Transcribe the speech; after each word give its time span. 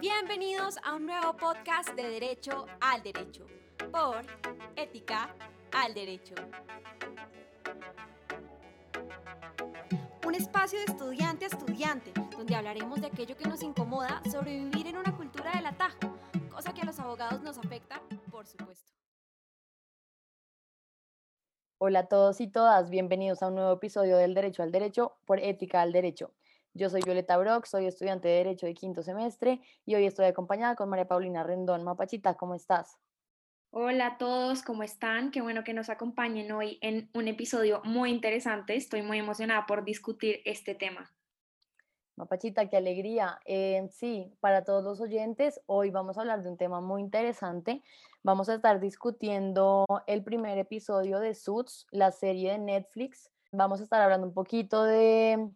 Bienvenidos 0.00 0.76
a 0.84 0.94
un 0.94 1.06
nuevo 1.06 1.34
podcast 1.38 1.94
de 1.94 2.02
Derecho 2.02 2.66
al 2.82 3.02
Derecho 3.02 3.46
por 3.90 4.20
Ética 4.76 5.34
al 5.72 5.94
Derecho. 5.94 6.34
Un 10.26 10.34
espacio 10.34 10.78
de 10.80 10.84
estudiante 10.84 11.46
a 11.46 11.48
estudiante, 11.48 12.12
donde 12.36 12.54
hablaremos 12.54 13.00
de 13.00 13.06
aquello 13.06 13.38
que 13.38 13.48
nos 13.48 13.62
incomoda 13.62 14.20
sobre 14.30 14.58
vivir 14.58 14.86
en 14.86 14.98
una 14.98 15.16
cultura 15.16 15.52
del 15.52 15.64
atajo, 15.64 16.18
cosa 16.50 16.74
que 16.74 16.82
a 16.82 16.84
los 16.84 17.00
abogados 17.00 17.40
nos 17.40 17.56
afecta, 17.56 18.02
por 18.30 18.46
supuesto. 18.46 18.92
Hola 21.78 22.00
a 22.00 22.08
todos 22.08 22.42
y 22.42 22.48
todas, 22.48 22.90
bienvenidos 22.90 23.42
a 23.42 23.48
un 23.48 23.54
nuevo 23.54 23.72
episodio 23.72 24.18
del 24.18 24.34
Derecho 24.34 24.62
al 24.62 24.72
Derecho 24.72 25.16
por 25.24 25.40
Ética 25.40 25.80
al 25.80 25.92
Derecho. 25.92 26.34
Yo 26.76 26.90
soy 26.90 27.00
Violeta 27.00 27.38
Brock, 27.38 27.64
soy 27.64 27.86
estudiante 27.86 28.28
de 28.28 28.34
Derecho 28.34 28.66
de 28.66 28.74
quinto 28.74 29.02
semestre 29.02 29.62
y 29.86 29.94
hoy 29.94 30.04
estoy 30.04 30.26
acompañada 30.26 30.76
con 30.76 30.90
María 30.90 31.08
Paulina 31.08 31.42
Rendón. 31.42 31.82
Mapachita, 31.84 32.34
¿cómo 32.34 32.54
estás? 32.54 32.98
Hola 33.70 34.08
a 34.08 34.18
todos, 34.18 34.62
¿cómo 34.62 34.82
están? 34.82 35.30
Qué 35.30 35.40
bueno 35.40 35.64
que 35.64 35.72
nos 35.72 35.88
acompañen 35.88 36.52
hoy 36.52 36.76
en 36.82 37.08
un 37.14 37.28
episodio 37.28 37.80
muy 37.84 38.10
interesante. 38.10 38.76
Estoy 38.76 39.00
muy 39.00 39.18
emocionada 39.18 39.64
por 39.64 39.84
discutir 39.84 40.42
este 40.44 40.74
tema. 40.74 41.10
Mapachita, 42.16 42.68
qué 42.68 42.76
alegría. 42.76 43.40
Eh, 43.46 43.88
sí, 43.90 44.30
para 44.40 44.62
todos 44.62 44.84
los 44.84 45.00
oyentes, 45.00 45.62
hoy 45.64 45.88
vamos 45.88 46.18
a 46.18 46.20
hablar 46.20 46.42
de 46.42 46.50
un 46.50 46.58
tema 46.58 46.82
muy 46.82 47.00
interesante. 47.00 47.82
Vamos 48.22 48.50
a 48.50 48.54
estar 48.54 48.80
discutiendo 48.80 49.86
el 50.06 50.22
primer 50.22 50.58
episodio 50.58 51.20
de 51.20 51.34
Suits, 51.34 51.86
la 51.90 52.12
serie 52.12 52.52
de 52.52 52.58
Netflix. 52.58 53.30
Vamos 53.50 53.80
a 53.80 53.84
estar 53.84 54.02
hablando 54.02 54.26
un 54.26 54.34
poquito 54.34 54.84
de 54.84 55.50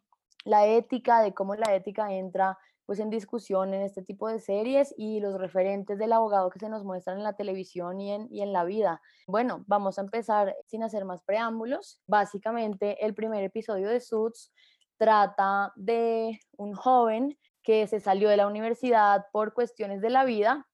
la 0.45 0.67
ética, 0.67 1.23
de 1.23 1.35
cómo 1.35 1.55
la 1.55 1.75
ética 1.75 2.13
entra 2.13 2.59
pues 2.87 2.99
en 2.99 3.09
discusión 3.11 3.73
en 3.73 3.83
este 3.83 4.03
tipo 4.03 4.27
de 4.27 4.41
series 4.41 4.93
y 4.99 5.21
los 5.21 5.39
referentes 5.39 5.97
del 5.97 6.13
abogado 6.13 6.51
que 6.51 6.59
se 6.59 6.69
nos 6.69 6.83
muestran 6.83 7.19
en 7.19 7.23
la 7.23 7.35
televisión 7.35 8.01
y 8.01 8.13
en, 8.13 8.27
y 8.33 8.43
en 8.43 8.53
la 8.53 8.65
vida. 8.65 9.01
Bueno, 9.29 9.63
vamos 9.69 9.99
a 9.99 10.03
empezar 10.03 10.57
sin 10.67 10.83
hacer 10.83 11.05
más 11.05 11.23
preámbulos. 11.23 12.01
Básicamente, 12.09 13.05
el 13.07 13.15
primer 13.15 13.45
episodio 13.45 13.89
de 13.89 14.01
Suits 14.01 14.53
trata 14.99 15.73
de 15.77 16.41
un 16.57 16.75
joven 16.75 17.39
que 17.63 17.87
se 17.87 18.01
salió 18.01 18.29
de 18.29 18.37
la 18.37 18.49
universidad 18.49 19.27
por 19.33 19.55
cuestiones 19.55 20.01
de 20.01 20.11
la 20.11 20.25
vida 20.25 20.67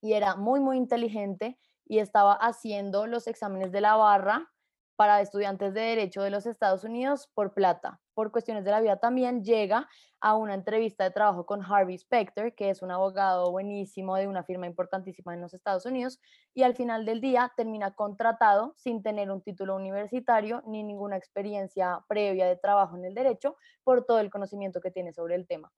y 0.00 0.12
era 0.12 0.36
muy, 0.36 0.60
muy 0.60 0.76
inteligente 0.76 1.58
y 1.86 1.98
estaba 1.98 2.34
haciendo 2.34 3.08
los 3.08 3.26
exámenes 3.26 3.72
de 3.72 3.80
la 3.80 3.96
barra 3.96 4.48
para 4.96 5.20
estudiantes 5.20 5.74
de 5.74 5.80
Derecho 5.80 6.22
de 6.22 6.30
los 6.30 6.46
Estados 6.46 6.84
Unidos 6.84 7.28
por 7.34 7.52
plata. 7.52 8.00
Por 8.14 8.30
cuestiones 8.30 8.64
de 8.64 8.70
la 8.70 8.80
vida 8.80 8.98
también 8.98 9.42
llega 9.42 9.88
a 10.20 10.36
una 10.36 10.54
entrevista 10.54 11.04
de 11.04 11.10
trabajo 11.10 11.46
con 11.46 11.62
Harvey 11.62 11.98
Specter, 11.98 12.54
que 12.54 12.70
es 12.70 12.82
un 12.82 12.90
abogado 12.90 13.50
buenísimo 13.50 14.16
de 14.16 14.28
una 14.28 14.44
firma 14.44 14.66
importantísima 14.66 15.34
en 15.34 15.40
los 15.40 15.52
Estados 15.52 15.84
Unidos, 15.84 16.20
y 16.54 16.62
al 16.62 16.74
final 16.74 17.04
del 17.04 17.20
día 17.20 17.52
termina 17.56 17.94
contratado 17.94 18.74
sin 18.76 19.02
tener 19.02 19.30
un 19.30 19.42
título 19.42 19.76
universitario 19.76 20.62
ni 20.66 20.82
ninguna 20.82 21.16
experiencia 21.16 22.04
previa 22.08 22.46
de 22.46 22.56
trabajo 22.56 22.96
en 22.96 23.04
el 23.04 23.14
derecho 23.14 23.56
por 23.82 24.04
todo 24.04 24.20
el 24.20 24.30
conocimiento 24.30 24.80
que 24.80 24.90
tiene 24.90 25.12
sobre 25.12 25.34
el 25.34 25.46
tema. 25.46 25.72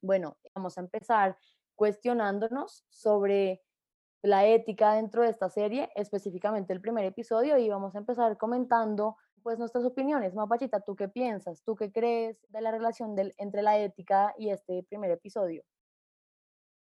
Bueno, 0.00 0.36
vamos 0.54 0.76
a 0.78 0.80
empezar 0.80 1.36
cuestionándonos 1.74 2.84
sobre 2.88 3.63
la 4.24 4.46
ética 4.46 4.94
dentro 4.94 5.22
de 5.22 5.28
esta 5.28 5.50
serie, 5.50 5.90
específicamente 5.94 6.72
el 6.72 6.80
primer 6.80 7.04
episodio, 7.04 7.58
y 7.58 7.68
vamos 7.68 7.94
a 7.94 7.98
empezar 7.98 8.38
comentando 8.38 9.16
pues 9.42 9.58
nuestras 9.58 9.84
opiniones. 9.84 10.32
Mapachita, 10.32 10.80
¿tú 10.80 10.96
qué 10.96 11.08
piensas? 11.08 11.62
¿Tú 11.62 11.76
qué 11.76 11.92
crees 11.92 12.38
de 12.48 12.62
la 12.62 12.70
relación 12.70 13.14
del, 13.14 13.34
entre 13.36 13.60
la 13.60 13.78
ética 13.78 14.34
y 14.38 14.48
este 14.48 14.82
primer 14.84 15.10
episodio? 15.10 15.62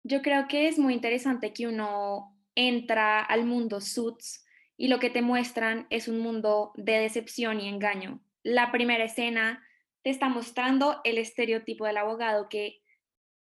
Yo 0.04 0.22
creo 0.22 0.50
que 0.50 0.68
es 0.68 0.78
muy 0.78 0.94
interesante 0.94 1.54
que 1.54 1.66
uno 1.66 2.36
entra 2.56 3.22
al 3.22 3.46
mundo 3.46 3.80
Suits 3.80 4.46
y 4.76 4.90
lo 4.90 5.00
que 5.00 5.10
te 5.10 5.22
muestran 5.22 5.88
es 5.90 6.10
un 6.10 6.20
mundo 6.20 6.74
de 6.76 7.00
decepción 7.00 7.62
y 7.62 7.70
engaño. 7.70 8.20
La 8.44 8.70
primera 8.74 9.06
escena 9.06 9.64
te 10.02 10.10
está 10.10 10.28
mostrando 10.28 11.00
el 11.06 11.18
estereotipo 11.18 11.86
del 11.86 11.98
abogado 11.98 12.50
que 12.50 12.82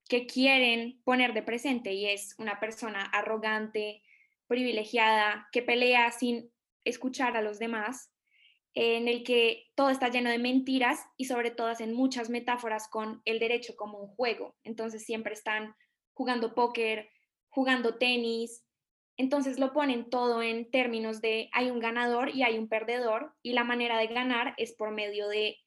que 0.07 0.25
quieren 0.25 1.01
poner 1.03 1.34
de 1.34 1.44
presente 1.44 1.94
y 1.94 2.07
es 2.07 2.35
una 2.38 2.59
persona 2.59 3.03
arrogante, 3.03 4.01
privilegiada, 4.47 5.47
que 5.51 5.62
pelea 5.62 6.12
sin 6.12 6.51
escuchar 6.85 7.35
a 7.35 7.41
los 7.41 7.59
demás, 7.59 8.13
en 8.73 9.07
el 9.07 9.23
que 9.23 9.72
todo 9.75 9.90
está 9.90 10.09
lleno 10.09 10.29
de 10.29 10.38
mentiras 10.38 11.03
y 11.18 11.25
sobre 11.25 11.51
todo 11.51 11.68
hacen 11.68 11.94
muchas 11.94 12.29
metáforas 12.29 12.88
con 12.88 13.22
el 13.25 13.40
derecho 13.40 13.75
como 13.75 14.00
un 14.00 14.07
juego. 14.07 14.56
Entonces 14.63 15.03
siempre 15.03 15.34
están 15.34 15.75
jugando 16.13 16.53
póker, 16.53 17.09
jugando 17.50 17.97
tenis. 17.97 18.63
Entonces 19.18 19.59
lo 19.59 19.74
ponen 19.74 20.09
todo 20.12 20.44
en 20.44 20.69
términos 20.69 21.22
de 21.22 21.50
hay 21.53 21.72
un 21.72 21.79
ganador 21.79 22.29
y 22.29 22.44
hay 22.44 22.59
un 22.59 22.69
perdedor 22.69 23.34
y 23.41 23.53
la 23.53 23.63
manera 23.63 23.97
de 23.97 24.07
ganar 24.07 24.53
es 24.57 24.74
por 24.74 24.91
medio 24.91 25.28
de 25.28 25.57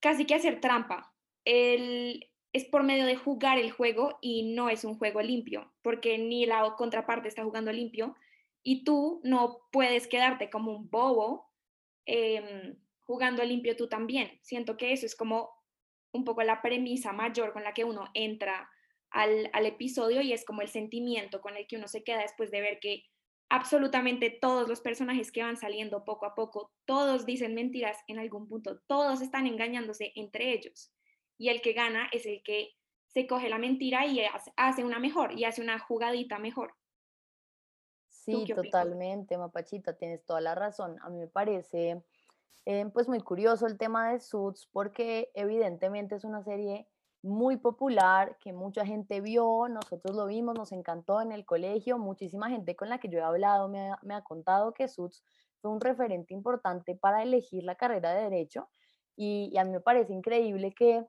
casi 0.00 0.26
que 0.26 0.34
hacer 0.34 0.60
trampa. 0.60 1.14
El, 1.44 2.28
es 2.54 2.64
por 2.64 2.84
medio 2.84 3.04
de 3.04 3.16
jugar 3.16 3.58
el 3.58 3.72
juego 3.72 4.16
y 4.20 4.54
no 4.54 4.68
es 4.70 4.84
un 4.84 4.96
juego 4.96 5.20
limpio, 5.20 5.74
porque 5.82 6.18
ni 6.18 6.46
la 6.46 6.76
contraparte 6.78 7.26
está 7.26 7.42
jugando 7.42 7.72
limpio 7.72 8.14
y 8.62 8.84
tú 8.84 9.20
no 9.24 9.58
puedes 9.72 10.06
quedarte 10.06 10.50
como 10.50 10.70
un 10.70 10.88
bobo 10.88 11.50
em, 12.06 12.76
jugando 13.02 13.42
limpio 13.42 13.76
tú 13.76 13.88
también. 13.88 14.38
Siento 14.42 14.76
que 14.76 14.92
eso 14.92 15.04
es 15.04 15.16
como 15.16 15.50
un 16.12 16.24
poco 16.24 16.44
la 16.44 16.62
premisa 16.62 17.12
mayor 17.12 17.52
con 17.52 17.64
la 17.64 17.74
que 17.74 17.82
uno 17.82 18.08
entra 18.14 18.70
al, 19.10 19.50
al 19.52 19.66
episodio 19.66 20.20
y 20.22 20.32
es 20.32 20.44
como 20.44 20.62
el 20.62 20.68
sentimiento 20.68 21.40
con 21.40 21.56
el 21.56 21.66
que 21.66 21.76
uno 21.76 21.88
se 21.88 22.04
queda 22.04 22.22
después 22.22 22.52
de 22.52 22.60
ver 22.60 22.78
que 22.78 23.02
absolutamente 23.48 24.30
todos 24.30 24.68
los 24.68 24.80
personajes 24.80 25.32
que 25.32 25.42
van 25.42 25.56
saliendo 25.56 26.04
poco 26.04 26.24
a 26.24 26.36
poco, 26.36 26.70
todos 26.84 27.26
dicen 27.26 27.52
mentiras 27.56 27.98
en 28.06 28.20
algún 28.20 28.46
punto, 28.46 28.78
todos 28.86 29.22
están 29.22 29.48
engañándose 29.48 30.12
entre 30.14 30.52
ellos 30.52 30.94
y 31.38 31.48
el 31.48 31.60
que 31.62 31.72
gana 31.72 32.08
es 32.12 32.26
el 32.26 32.42
que 32.42 32.74
se 33.06 33.26
coge 33.26 33.48
la 33.48 33.58
mentira 33.58 34.06
y 34.06 34.20
hace 34.56 34.84
una 34.84 34.98
mejor 34.98 35.32
y 35.38 35.44
hace 35.44 35.62
una 35.62 35.78
jugadita 35.78 36.38
mejor. 36.38 36.74
Sí, 38.08 38.46
totalmente, 38.46 39.36
Mapachita, 39.36 39.96
tienes 39.96 40.24
toda 40.24 40.40
la 40.40 40.54
razón. 40.54 40.96
A 41.02 41.10
mí 41.10 41.18
me 41.18 41.28
parece 41.28 42.02
eh, 42.64 42.86
pues 42.92 43.08
muy 43.08 43.20
curioso 43.20 43.66
el 43.66 43.76
tema 43.76 44.10
de 44.10 44.20
Suits 44.20 44.66
porque 44.72 45.30
evidentemente 45.34 46.14
es 46.14 46.24
una 46.24 46.42
serie 46.42 46.88
muy 47.22 47.56
popular 47.56 48.36
que 48.40 48.52
mucha 48.52 48.84
gente 48.84 49.20
vio, 49.20 49.68
nosotros 49.68 50.16
lo 50.16 50.26
vimos, 50.26 50.54
nos 50.54 50.72
encantó 50.72 51.20
en 51.20 51.32
el 51.32 51.44
colegio, 51.44 51.98
muchísima 51.98 52.50
gente 52.50 52.74
con 52.74 52.88
la 52.88 52.98
que 52.98 53.08
yo 53.08 53.18
he 53.18 53.22
hablado 53.22 53.68
me 53.68 53.90
ha, 53.90 53.98
me 54.02 54.14
ha 54.14 54.22
contado 54.22 54.74
que 54.74 54.88
Suits 54.88 55.22
fue 55.60 55.70
un 55.70 55.80
referente 55.80 56.34
importante 56.34 56.96
para 56.96 57.22
elegir 57.22 57.64
la 57.64 57.76
carrera 57.76 58.12
de 58.14 58.22
derecho 58.22 58.68
y, 59.16 59.50
y 59.52 59.58
a 59.58 59.64
mí 59.64 59.70
me 59.70 59.80
parece 59.80 60.12
increíble 60.12 60.72
que 60.72 61.06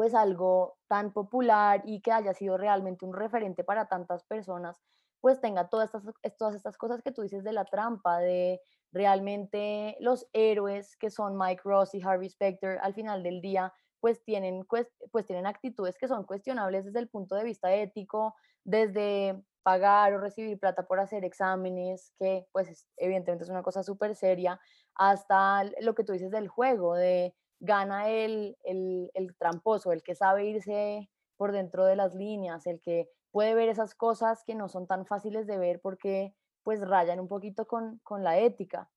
pues 0.00 0.14
algo 0.14 0.78
tan 0.88 1.12
popular 1.12 1.82
y 1.84 2.00
que 2.00 2.10
haya 2.10 2.32
sido 2.32 2.56
realmente 2.56 3.04
un 3.04 3.12
referente 3.12 3.64
para 3.64 3.84
tantas 3.84 4.24
personas, 4.24 4.80
pues 5.20 5.42
tenga 5.42 5.68
todas 5.68 5.94
estas, 5.94 6.14
todas 6.38 6.54
estas 6.54 6.78
cosas 6.78 7.02
que 7.02 7.12
tú 7.12 7.20
dices 7.20 7.44
de 7.44 7.52
la 7.52 7.66
trampa, 7.66 8.18
de 8.18 8.62
realmente 8.92 9.98
los 10.00 10.26
héroes 10.32 10.96
que 10.96 11.10
son 11.10 11.36
Mike 11.36 11.60
Ross 11.66 11.94
y 11.94 12.00
Harvey 12.00 12.30
Specter 12.30 12.78
al 12.80 12.94
final 12.94 13.22
del 13.22 13.42
día, 13.42 13.74
pues 14.00 14.24
tienen, 14.24 14.64
pues, 14.64 15.26
tienen 15.26 15.44
actitudes 15.44 15.98
que 15.98 16.08
son 16.08 16.24
cuestionables 16.24 16.86
desde 16.86 17.00
el 17.00 17.10
punto 17.10 17.34
de 17.34 17.44
vista 17.44 17.70
ético, 17.74 18.34
desde 18.64 19.44
pagar 19.62 20.14
o 20.14 20.18
recibir 20.18 20.58
plata 20.58 20.86
por 20.86 20.98
hacer 20.98 21.26
exámenes, 21.26 22.14
que 22.18 22.46
pues 22.52 22.88
evidentemente 22.96 23.44
es 23.44 23.50
una 23.50 23.62
cosa 23.62 23.82
súper 23.82 24.16
seria, 24.16 24.58
hasta 24.94 25.64
lo 25.82 25.94
que 25.94 26.04
tú 26.04 26.14
dices 26.14 26.30
del 26.30 26.48
juego, 26.48 26.94
de 26.94 27.34
gana 27.60 28.08
el, 28.08 28.56
el, 28.64 29.36
tramposo, 29.38 29.92
el 29.92 30.02
que 30.02 30.14
sabe 30.14 30.46
irse 30.46 31.10
por 31.36 31.52
dentro 31.52 31.84
de 31.84 31.96
las 31.96 32.14
líneas, 32.14 32.66
el 32.66 32.80
que 32.80 33.08
puede 33.30 33.54
ver 33.54 33.68
esas 33.68 33.94
cosas 33.94 34.42
que 34.44 34.54
no 34.54 34.68
son 34.68 34.86
tan 34.86 35.06
fáciles 35.06 35.46
de 35.46 35.58
ver 35.58 35.80
porque 35.80 36.34
pues 36.62 36.80
rayan 36.80 37.20
un 37.20 37.28
poquito 37.28 37.66
con, 37.66 38.00
la 38.18 38.38
ética. 38.38 38.90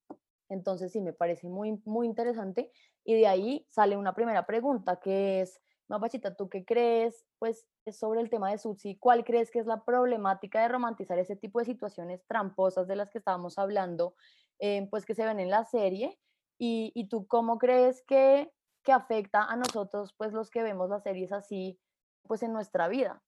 Entonces 0.49 0.91
sí, 0.91 1.01
me 1.01 1.13
parece 1.13 1.47
muy, 1.47 1.81
muy 1.85 2.07
interesante. 2.07 2.71
Y 3.03 3.15
de 3.15 3.27
ahí 3.27 3.65
sale 3.69 3.97
una 3.97 4.13
primera 4.13 4.45
pregunta 4.45 4.99
que 4.99 5.41
es, 5.41 5.61
Mapachita, 5.87 6.35
¿tú 6.35 6.49
qué 6.49 6.65
crees 6.65 7.25
pues, 7.39 7.65
sobre 7.91 8.21
el 8.21 8.29
tema 8.29 8.49
de 8.51 8.57
Sutsi? 8.57 8.97
¿Cuál 8.97 9.23
crees 9.23 9.51
que 9.51 9.59
es 9.59 9.65
la 9.65 9.83
problemática 9.83 10.61
de 10.61 10.69
romantizar 10.69 11.19
ese 11.19 11.35
tipo 11.35 11.59
de 11.59 11.65
situaciones 11.65 12.25
tramposas 12.27 12.87
de 12.87 12.95
las 12.95 13.09
que 13.09 13.17
estábamos 13.17 13.57
hablando, 13.57 14.15
eh, 14.59 14.87
pues 14.89 15.05
que 15.05 15.15
se 15.15 15.25
ven 15.25 15.39
en 15.39 15.49
la 15.49 15.65
serie? 15.65 16.19
Y, 16.57 17.07
tú 17.09 17.27
cómo 17.27 17.57
crees 17.57 18.03
que, 18.07 18.49
que 18.83 18.91
afecta 18.91 19.43
a 19.43 19.55
nosotros, 19.57 20.13
pues 20.17 20.31
los 20.31 20.49
que 20.49 20.63
vemos 20.63 20.89
las 20.89 21.03
series 21.03 21.31
así, 21.33 21.77
pues 22.23 22.43
en 22.43 22.53
nuestra 22.53 22.87
vida? 22.87 23.21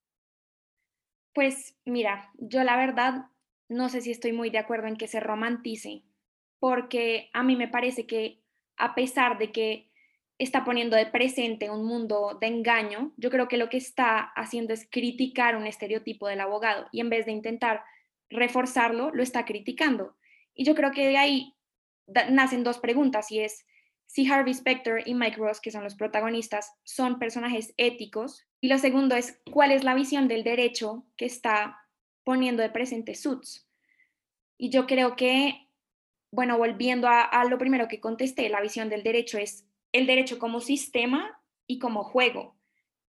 Pues 1.34 1.78
mira, 1.84 2.32
yo 2.36 2.64
la 2.64 2.78
verdad 2.78 3.26
no 3.68 3.90
sé 3.90 4.02
si 4.02 4.12
estoy 4.12 4.32
muy 4.32 4.50
de 4.50 4.60
acuerdo 4.60 4.88
en 4.88 4.96
que 4.96 5.08
se 5.08 5.20
romantice, 5.20 6.04
porque 6.60 7.30
a 7.34 7.44
mí 7.44 7.56
me 7.56 7.68
parece 7.68 8.06
que 8.06 8.42
a 8.78 8.96
pesar 8.96 9.38
de 9.38 9.52
que 9.52 9.92
está 10.38 10.66
poniendo 10.66 10.96
de 10.96 11.06
presente 11.06 11.70
un 11.70 11.86
mundo 11.86 12.38
de 12.40 12.48
engaño, 12.48 13.14
yo 13.18 13.30
creo 13.30 13.48
que 13.48 13.58
lo 13.58 13.70
que 13.70 13.78
está 13.78 14.20
haciendo 14.36 14.74
es 14.74 14.88
criticar 14.90 15.56
un 15.56 15.66
estereotipo 15.66 16.28
del 16.28 16.42
abogado 16.42 16.88
y 16.92 17.00
en 17.00 17.10
vez 17.10 17.26
de 17.26 17.32
intentar 17.32 17.84
reforzarlo, 18.30 19.12
lo 19.12 19.24
está 19.24 19.46
criticando. 19.46 20.16
Y 20.54 20.66
yo 20.66 20.76
creo 20.76 20.92
que 20.92 21.08
de 21.08 21.18
ahí 21.18 21.55
nacen 22.08 22.64
dos 22.64 22.80
preguntas 22.80 23.32
y 23.32 23.40
es 23.40 23.66
si 24.08 24.32
Harvey 24.32 24.54
Specter 24.54 25.04
y 25.06 25.14
Mike 25.14 25.38
Ross, 25.38 25.60
que 25.60 25.72
son 25.72 25.84
los 25.84 25.96
protagonistas, 25.96 26.74
son 26.84 27.20
personajes 27.20 27.74
éticos. 27.78 28.46
Y 28.62 28.68
lo 28.68 28.78
segundo 28.78 29.16
es 29.16 29.42
cuál 29.52 29.72
es 29.72 29.84
la 29.84 29.96
visión 29.96 30.28
del 30.28 30.44
derecho 30.44 31.06
que 31.18 31.26
está 31.26 31.80
poniendo 32.24 32.62
de 32.62 32.70
presente 32.70 33.16
Suits. 33.16 33.68
Y 34.58 34.70
yo 34.70 34.88
creo 34.88 35.16
que, 35.16 35.70
bueno, 36.32 36.58
volviendo 36.58 37.08
a, 37.08 37.24
a 37.24 37.46
lo 37.46 37.58
primero 37.58 37.88
que 37.88 38.00
contesté, 38.00 38.50
la 38.50 38.62
visión 38.62 38.90
del 38.90 39.04
derecho 39.04 39.38
es 39.38 39.68
el 39.92 40.08
derecho 40.08 40.40
como 40.40 40.62
sistema 40.62 41.42
y 41.68 41.80
como 41.80 42.04
juego. 42.04 42.56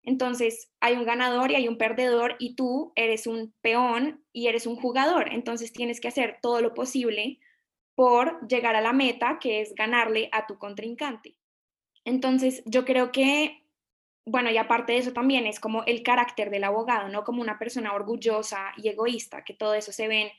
Entonces, 0.04 0.72
hay 0.80 0.96
un 0.96 1.06
ganador 1.06 1.52
y 1.52 1.56
hay 1.56 1.68
un 1.68 1.78
perdedor 1.78 2.36
y 2.40 2.56
tú 2.56 2.94
eres 2.96 3.26
un 3.26 3.54
peón 3.62 4.24
y 4.32 4.48
eres 4.48 4.68
un 4.68 4.76
jugador. 4.76 5.34
Entonces, 5.34 5.74
tienes 5.74 6.00
que 6.00 6.08
hacer 6.08 6.38
todo 6.42 6.62
lo 6.62 6.74
posible 6.74 7.40
por 7.96 8.46
llegar 8.48 8.76
a 8.76 8.82
la 8.82 8.94
meta, 8.94 9.40
que 9.40 9.62
es 9.62 9.74
ganarle 9.74 10.30
a 10.32 10.46
tu 10.46 10.58
contrincante. 10.58 11.36
Entonces, 12.04 12.62
yo 12.66 12.86
creo 12.86 13.12
que, 13.12 13.64
bueno, 14.26 14.52
y 14.52 14.58
aparte 14.58 14.94
de 14.94 15.00
eso 15.00 15.14
también 15.14 15.48
es 15.48 15.60
como 15.60 15.84
el 15.86 16.04
carácter 16.04 16.50
del 16.50 16.66
abogado, 16.66 17.10
¿no? 17.10 17.24
Como 17.24 17.42
una 17.42 17.58
persona 17.58 17.94
orgullosa 17.94 18.74
y 18.78 18.90
egoísta, 18.90 19.44
que 19.44 19.54
todo 19.54 19.74
eso 19.74 19.92
se 19.92 20.08
ve 20.08 20.22
en 20.22 20.32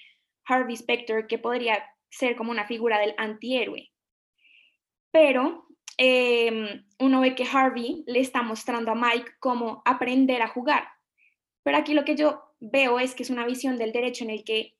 Harvey 0.45 0.77
Specter, 0.77 1.27
que 1.27 1.39
podría 1.39 1.83
ser 2.11 2.37
como 2.37 2.51
una 2.51 2.67
figura 2.67 2.99
del 2.99 3.15
antihéroe. 3.17 3.91
Pero 5.11 5.67
em, 5.97 6.85
uno 6.99 7.21
ve 7.21 7.35
que 7.35 7.49
Harvey 7.51 8.05
le 8.07 8.21
está 8.21 8.43
mostrando 8.43 8.93
a 8.93 8.95
Mike 8.95 9.33
cómo 9.41 9.83
aprender 9.87 10.43
a 10.43 10.49
jugar. 10.49 10.89
Pero 11.63 11.79
aquí 11.79 11.95
lo 11.95 12.05
que 12.05 12.17
yo 12.17 12.55
veo 12.61 13.01
es 13.01 13.15
que 13.15 13.23
es 13.23 13.31
una 13.31 13.47
visión 13.47 13.79
del 13.79 13.93
derecho 13.93 14.25
en 14.25 14.31
el 14.31 14.45
que 14.45 14.76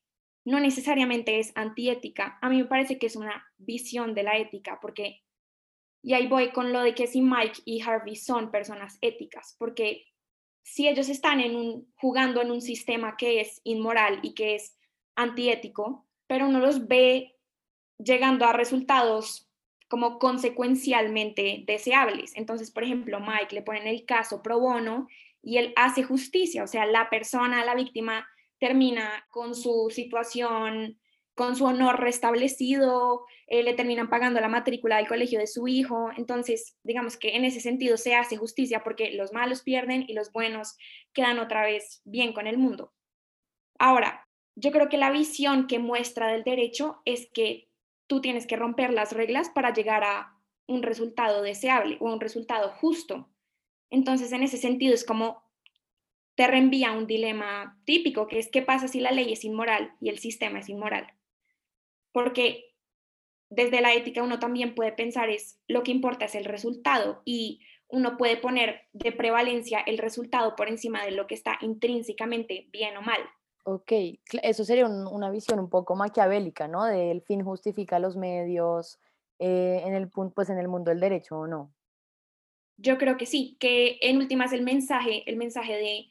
no 0.47 0.61
necesariamente 0.61 1.41
es 1.41 1.53
antiética. 1.57 2.39
A 2.41 2.49
mí 2.49 2.59
me 2.59 2.67
parece 2.67 2.99
que 2.99 3.07
es 3.07 3.17
una 3.17 3.45
visión 3.59 4.15
de 4.15 4.23
la 4.23 4.39
ética, 4.39 4.79
porque, 4.81 5.25
y 6.03 6.15
ahí 6.15 6.29
voy 6.29 6.53
con 6.53 6.73
lo 6.73 6.83
de 6.83 6.95
que 6.95 7.09
si 7.09 7.21
Mike 7.21 7.63
y 7.65 7.83
Harvey 7.83 8.15
son 8.15 8.53
personas 8.53 8.97
éticas, 9.01 9.57
porque 9.59 10.07
si 10.63 10.87
ellos 10.87 11.09
están 11.09 11.41
en 11.41 11.57
un, 11.57 11.93
jugando 11.97 12.41
en 12.41 12.53
un 12.53 12.61
sistema 12.61 13.17
que 13.17 13.41
es 13.41 13.61
inmoral 13.65 14.21
y 14.23 14.35
que 14.35 14.55
es 14.55 14.79
antiético, 15.17 16.07
pero 16.29 16.47
uno 16.47 16.61
los 16.61 16.87
ve 16.87 17.35
llegando 17.99 18.45
a 18.45 18.53
resultados 18.53 19.51
como 19.89 20.21
consecuencialmente 20.21 21.65
deseables. 21.67 22.37
Entonces, 22.37 22.71
por 22.71 22.85
ejemplo, 22.85 23.19
Mike 23.19 23.53
le 23.53 23.63
ponen 23.63 23.89
el 23.89 24.05
caso 24.05 24.43
pro 24.43 24.61
bono 24.61 25.09
y 25.43 25.59
él 25.59 25.73
hace 25.75 26.05
justicia, 26.05 26.63
o 26.63 26.67
sea, 26.69 26.87
la 26.87 27.11
persona, 27.11 27.65
la 27.65 27.75
víctima, 27.75 28.29
termina 28.59 29.27
con 29.31 29.55
su 29.55 29.91
situación, 29.91 30.99
con 31.37 31.55
su 31.55 31.67
honor 31.67 32.01
restablecido, 32.01 33.27
eh, 33.47 33.63
le 33.63 33.75
terminan 33.75 34.09
pagando 34.09 34.41
la 34.41 34.49
matrícula 34.49 34.97
del 34.97 35.07
colegio 35.07 35.39
de 35.39 35.47
su 35.47 35.69
hijo. 35.69 36.11
Entonces, 36.17 36.79
digamos 36.83 37.19
que 37.19 37.37
en 37.37 37.45
ese 37.45 37.61
sentido 37.61 37.99
se 37.99 38.15
hace 38.15 38.39
justicia 38.39 38.83
porque 38.83 39.13
los 39.13 39.35
malos 39.35 39.63
pierden 39.63 40.05
y 40.09 40.15
los 40.15 40.33
buenos 40.33 40.77
quedan 41.13 41.39
otra 41.39 41.63
vez 41.63 42.01
bien 42.05 42.33
con 42.33 42.47
el 42.47 42.57
mundo. 42.57 42.95
Ahora, 43.79 44.27
yo 44.55 44.73
creo 44.73 44.89
que 44.89 44.97
la 44.97 45.11
visión 45.11 45.67
que 45.67 45.79
muestra 45.79 46.29
del 46.29 46.43
derecho 46.43 47.03
es 47.05 47.29
que 47.35 47.69
tú 48.07 48.23
tienes 48.23 48.47
que 48.47 48.57
romper 48.57 48.93
las 48.93 49.13
reglas 49.13 49.51
para 49.51 49.75
llegar 49.75 50.05
a 50.05 50.33
un 50.67 50.83
resultado 50.83 51.43
deseable 51.43 51.99
o 52.01 52.07
un 52.07 52.21
resultado 52.21 52.71
justo. 52.71 53.29
Entonces, 53.91 54.33
en 54.33 54.43
ese 54.43 54.57
sentido, 54.57 54.95
es 54.95 55.05
como 55.05 55.43
te 56.37 56.47
reenvía 56.47 56.93
un 56.93 57.07
dilema 57.07 57.81
típico, 57.85 58.29
que 58.29 58.39
es 58.39 58.49
qué 58.51 58.63
pasa 58.63 58.89
si 58.89 59.01
la 59.01 59.11
ley 59.11 59.33
es 59.33 59.45
inmoral 59.45 59.93
y 60.01 60.11
el 60.11 60.19
sistema 60.19 60.61
es 60.61 60.69
inmoral. 60.69 61.07
Porque 62.13 62.75
desde 63.49 63.81
la 63.81 63.95
ética 63.95 64.23
uno 64.23 64.39
también 64.39 64.75
puede 64.75 64.93
pensar 64.93 65.31
es 65.31 65.59
lo 65.67 65.83
que 65.83 65.93
importa 65.93 66.27
es 66.27 66.35
el 66.35 66.45
resultado 66.45 67.23
y 67.25 67.61
uno 67.89 68.17
puede 68.17 68.37
poner 68.37 68.83
de 68.93 69.13
prevalencia 69.13 69.81
el 69.81 69.99
resultado 69.99 70.57
por 70.57 70.69
encima 70.69 71.05
de 71.05 71.13
lo 71.13 71.27
que 71.27 71.35
está 71.35 71.59
intrínsecamente 71.63 72.69
bien 72.71 72.97
o 72.97 73.03
mal. 73.03 73.21
Ok, 73.65 73.93
eso 74.43 74.65
sería 74.65 74.87
una 74.87 75.31
visión 75.31 75.59
un 75.59 75.71
poco 75.71 75.97
maquiavélica, 75.97 76.69
¿no? 76.69 76.85
Del 76.85 77.23
fin 77.23 77.43
justifica 77.43 77.99
los 77.99 78.17
medios 78.17 79.01
eh, 79.39 79.83
en, 79.85 79.95
el, 79.95 80.09
pues 80.11 80.51
en 80.51 80.59
el 80.59 80.69
mundo 80.69 80.91
del 80.91 81.01
derecho, 81.01 81.39
¿o 81.39 81.47
no? 81.47 81.73
Yo 82.77 82.99
creo 82.99 83.17
que 83.17 83.27
sí, 83.27 83.57
que 83.59 83.99
en 84.03 84.19
últimas 84.19 84.53
el 84.53 84.63
mensaje, 84.63 85.23
el 85.27 85.37
mensaje 85.37 85.75
de 85.75 86.11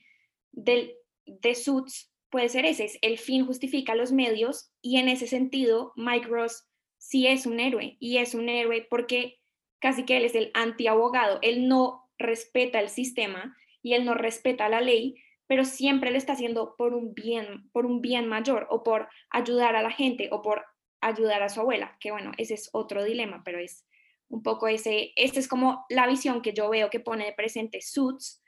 del, 0.55 0.95
de 1.25 1.53
Suits 1.53 2.11
puede 2.29 2.49
ser 2.49 2.65
ese, 2.65 2.85
es 2.85 2.97
el 3.01 3.17
fin 3.17 3.45
justifica 3.45 3.95
los 3.95 4.11
medios 4.11 4.71
y 4.81 4.97
en 4.97 5.07
ese 5.07 5.27
sentido 5.27 5.93
Mike 5.95 6.27
Ross 6.27 6.67
sí 6.97 7.27
es 7.27 7.45
un 7.45 7.59
héroe 7.59 7.97
y 7.99 8.17
es 8.17 8.33
un 8.33 8.49
héroe 8.49 8.87
porque 8.89 9.39
casi 9.79 10.03
que 10.03 10.17
él 10.17 10.25
es 10.25 10.35
el 10.35 10.51
antiabogado, 10.53 11.39
él 11.41 11.67
no 11.67 12.09
respeta 12.17 12.79
el 12.79 12.89
sistema 12.89 13.55
y 13.81 13.93
él 13.93 14.05
no 14.05 14.15
respeta 14.15 14.69
la 14.69 14.81
ley, 14.81 15.15
pero 15.47 15.63
siempre 15.63 16.09
lo 16.09 16.17
está 16.17 16.33
haciendo 16.33 16.75
por 16.75 16.93
un 16.93 17.13
bien, 17.13 17.69
por 17.71 17.85
un 17.85 18.01
bien 18.01 18.27
mayor 18.27 18.67
o 18.69 18.83
por 18.83 19.09
ayudar 19.29 19.75
a 19.75 19.83
la 19.83 19.91
gente 19.91 20.29
o 20.31 20.41
por 20.41 20.65
ayudar 21.01 21.43
a 21.43 21.49
su 21.49 21.59
abuela, 21.59 21.97
que 21.99 22.11
bueno, 22.11 22.31
ese 22.37 22.55
es 22.55 22.69
otro 22.73 23.03
dilema, 23.03 23.43
pero 23.45 23.59
es 23.59 23.85
un 24.27 24.41
poco 24.41 24.67
ese, 24.67 25.11
esta 25.15 25.39
es 25.39 25.47
como 25.47 25.85
la 25.89 26.07
visión 26.07 26.41
que 26.41 26.53
yo 26.53 26.69
veo 26.69 26.89
que 26.89 26.99
pone 26.99 27.25
de 27.25 27.33
presente 27.33 27.79
Suits 27.81 28.41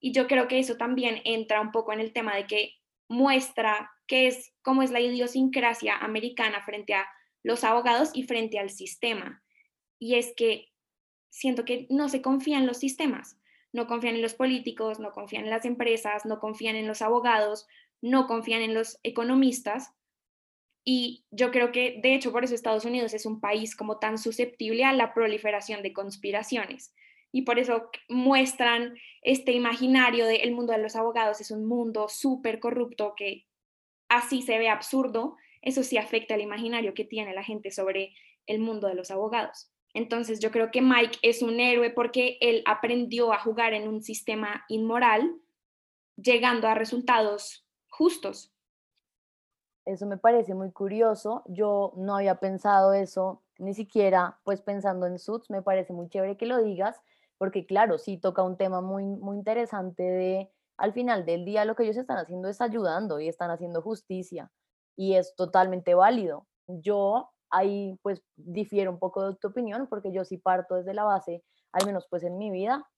y 0.00 0.12
yo 0.12 0.26
creo 0.26 0.48
que 0.48 0.58
eso 0.58 0.76
también 0.76 1.20
entra 1.24 1.60
un 1.60 1.72
poco 1.72 1.92
en 1.92 2.00
el 2.00 2.12
tema 2.12 2.36
de 2.36 2.46
que 2.46 2.74
muestra 3.08 3.90
qué 4.06 4.26
es, 4.26 4.52
cómo 4.62 4.82
es 4.82 4.90
la 4.90 5.00
idiosincrasia 5.00 5.96
americana 5.96 6.62
frente 6.62 6.94
a 6.94 7.06
los 7.42 7.64
abogados 7.64 8.10
y 8.14 8.24
frente 8.24 8.58
al 8.58 8.70
sistema. 8.70 9.42
Y 9.98 10.16
es 10.16 10.34
que 10.36 10.68
siento 11.30 11.64
que 11.64 11.86
no 11.90 12.08
se 12.08 12.22
confía 12.22 12.58
en 12.58 12.66
los 12.66 12.78
sistemas, 12.78 13.38
no 13.72 13.86
confían 13.86 14.16
en 14.16 14.22
los 14.22 14.34
políticos, 14.34 15.00
no 15.00 15.12
confían 15.12 15.44
en 15.44 15.50
las 15.50 15.64
empresas, 15.64 16.26
no 16.26 16.38
confían 16.38 16.76
en 16.76 16.86
los 16.86 17.02
abogados, 17.02 17.66
no 18.00 18.26
confían 18.26 18.62
en 18.62 18.74
los 18.74 18.98
economistas. 19.02 19.92
Y 20.84 21.24
yo 21.30 21.50
creo 21.50 21.72
que, 21.72 21.98
de 22.02 22.14
hecho, 22.14 22.30
por 22.30 22.44
eso 22.44 22.54
Estados 22.54 22.84
Unidos 22.84 23.14
es 23.14 23.24
un 23.24 23.40
país 23.40 23.74
como 23.74 23.98
tan 23.98 24.18
susceptible 24.18 24.84
a 24.84 24.92
la 24.92 25.14
proliferación 25.14 25.82
de 25.82 25.92
conspiraciones 25.92 26.94
y 27.34 27.42
por 27.42 27.58
eso 27.58 27.90
muestran 28.08 28.94
este 29.20 29.50
imaginario 29.50 30.24
de 30.24 30.36
el 30.36 30.52
mundo 30.54 30.72
de 30.72 30.78
los 30.78 30.94
abogados 30.94 31.40
es 31.40 31.50
un 31.50 31.66
mundo 31.66 32.06
súper 32.08 32.60
corrupto 32.60 33.14
que 33.16 33.48
así 34.08 34.40
se 34.40 34.56
ve 34.56 34.68
absurdo, 34.68 35.34
eso 35.60 35.82
sí 35.82 35.98
afecta 35.98 36.34
al 36.34 36.42
imaginario 36.42 36.94
que 36.94 37.04
tiene 37.04 37.34
la 37.34 37.42
gente 37.42 37.72
sobre 37.72 38.14
el 38.46 38.60
mundo 38.60 38.86
de 38.86 38.94
los 38.94 39.10
abogados. 39.10 39.72
Entonces 39.94 40.38
yo 40.38 40.52
creo 40.52 40.70
que 40.70 40.80
Mike 40.80 41.18
es 41.22 41.42
un 41.42 41.58
héroe 41.58 41.90
porque 41.90 42.38
él 42.40 42.62
aprendió 42.66 43.32
a 43.32 43.40
jugar 43.40 43.74
en 43.74 43.88
un 43.88 44.00
sistema 44.00 44.64
inmoral, 44.68 45.34
llegando 46.14 46.68
a 46.68 46.74
resultados 46.74 47.66
justos. 47.88 48.54
Eso 49.84 50.06
me 50.06 50.18
parece 50.18 50.54
muy 50.54 50.70
curioso. 50.70 51.42
Yo 51.46 51.94
no 51.96 52.14
había 52.14 52.36
pensado 52.36 52.92
eso, 52.92 53.42
ni 53.58 53.74
siquiera 53.74 54.38
pues 54.44 54.62
pensando 54.62 55.08
en 55.08 55.18
Suits, 55.18 55.50
me 55.50 55.62
parece 55.62 55.92
muy 55.92 56.08
chévere 56.08 56.36
que 56.36 56.46
lo 56.46 56.62
digas, 56.62 57.02
porque 57.44 57.66
claro, 57.66 57.98
sí 57.98 58.16
toca 58.16 58.42
un 58.42 58.56
tema 58.56 58.80
muy, 58.80 59.04
muy 59.04 59.36
interesante 59.36 60.02
de, 60.02 60.50
al 60.78 60.94
final 60.94 61.26
del 61.26 61.44
día 61.44 61.66
lo 61.66 61.76
que 61.76 61.82
ellos 61.82 61.98
están 61.98 62.16
haciendo 62.16 62.48
es 62.48 62.62
ayudando 62.62 63.20
y 63.20 63.28
están 63.28 63.50
haciendo 63.50 63.82
justicia 63.82 64.50
y 64.96 65.16
es 65.16 65.34
totalmente 65.36 65.94
válido. 65.94 66.46
Yo 66.66 67.28
ahí 67.50 67.98
pues 68.00 68.22
difiero 68.36 68.90
un 68.90 68.98
poco 68.98 69.28
de 69.28 69.36
tu 69.36 69.48
opinión 69.48 69.88
porque 69.90 70.10
yo 70.10 70.24
sí 70.24 70.38
parto 70.38 70.76
desde 70.76 70.94
la 70.94 71.04
base, 71.04 71.44
al 71.72 71.84
menos 71.84 72.06
pues 72.08 72.22
en 72.22 72.38
mi 72.38 72.50
vida, 72.50 72.88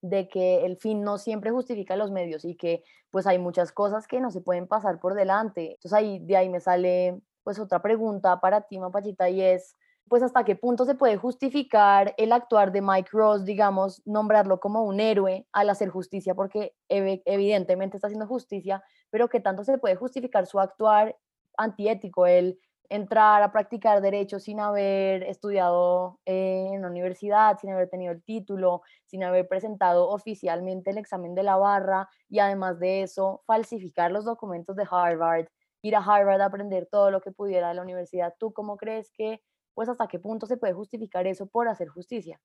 de 0.00 0.26
que 0.26 0.66
el 0.66 0.76
fin 0.76 1.04
no 1.04 1.16
siempre 1.16 1.52
justifica 1.52 1.94
los 1.94 2.10
medios 2.10 2.44
y 2.44 2.56
que 2.56 2.82
pues 3.12 3.28
hay 3.28 3.38
muchas 3.38 3.70
cosas 3.70 4.08
que 4.08 4.20
no 4.20 4.32
se 4.32 4.40
pueden 4.40 4.66
pasar 4.66 4.98
por 4.98 5.14
delante. 5.14 5.74
Entonces 5.74 5.92
ahí 5.92 6.18
de 6.18 6.36
ahí 6.36 6.48
me 6.48 6.58
sale 6.58 7.20
pues 7.44 7.60
otra 7.60 7.80
pregunta 7.80 8.40
para 8.40 8.62
ti, 8.62 8.76
Mapachita, 8.76 9.28
y 9.28 9.40
es, 9.40 9.76
pues 10.08 10.22
hasta 10.22 10.44
qué 10.44 10.54
punto 10.54 10.84
se 10.84 10.94
puede 10.94 11.16
justificar 11.16 12.14
el 12.18 12.32
actuar 12.32 12.72
de 12.72 12.82
Mike 12.82 13.10
Ross, 13.12 13.44
digamos, 13.44 14.02
nombrarlo 14.06 14.60
como 14.60 14.82
un 14.82 15.00
héroe 15.00 15.46
al 15.52 15.70
hacer 15.70 15.88
justicia, 15.88 16.34
porque 16.34 16.74
evidentemente 16.88 17.96
está 17.96 18.08
haciendo 18.08 18.26
justicia, 18.26 18.84
pero 19.10 19.28
qué 19.28 19.40
tanto 19.40 19.64
se 19.64 19.78
puede 19.78 19.96
justificar 19.96 20.46
su 20.46 20.60
actuar 20.60 21.16
antiético, 21.56 22.26
el 22.26 22.58
entrar 22.90 23.42
a 23.42 23.50
practicar 23.50 24.02
derecho 24.02 24.38
sin 24.38 24.60
haber 24.60 25.22
estudiado 25.22 26.20
en 26.26 26.82
la 26.82 26.88
universidad, 26.88 27.58
sin 27.58 27.70
haber 27.70 27.88
tenido 27.88 28.12
el 28.12 28.22
título, 28.22 28.82
sin 29.06 29.24
haber 29.24 29.48
presentado 29.48 30.10
oficialmente 30.10 30.90
el 30.90 30.98
examen 30.98 31.34
de 31.34 31.42
la 31.44 31.56
barra 31.56 32.08
y 32.28 32.40
además 32.40 32.78
de 32.78 33.02
eso, 33.02 33.42
falsificar 33.46 34.12
los 34.12 34.26
documentos 34.26 34.76
de 34.76 34.86
Harvard, 34.88 35.46
ir 35.80 35.96
a 35.96 36.00
Harvard 36.00 36.42
a 36.42 36.46
aprender 36.46 36.86
todo 36.90 37.10
lo 37.10 37.20
que 37.22 37.32
pudiera 37.32 37.68
de 37.68 37.74
la 37.74 37.82
universidad. 37.82 38.34
¿Tú 38.38 38.52
cómo 38.52 38.76
crees 38.76 39.10
que 39.10 39.42
pues 39.74 39.88
hasta 39.88 40.08
qué 40.08 40.18
punto 40.18 40.46
se 40.46 40.56
puede 40.56 40.72
justificar 40.72 41.26
eso 41.26 41.46
por 41.46 41.68
hacer 41.68 41.88
justicia. 41.88 42.40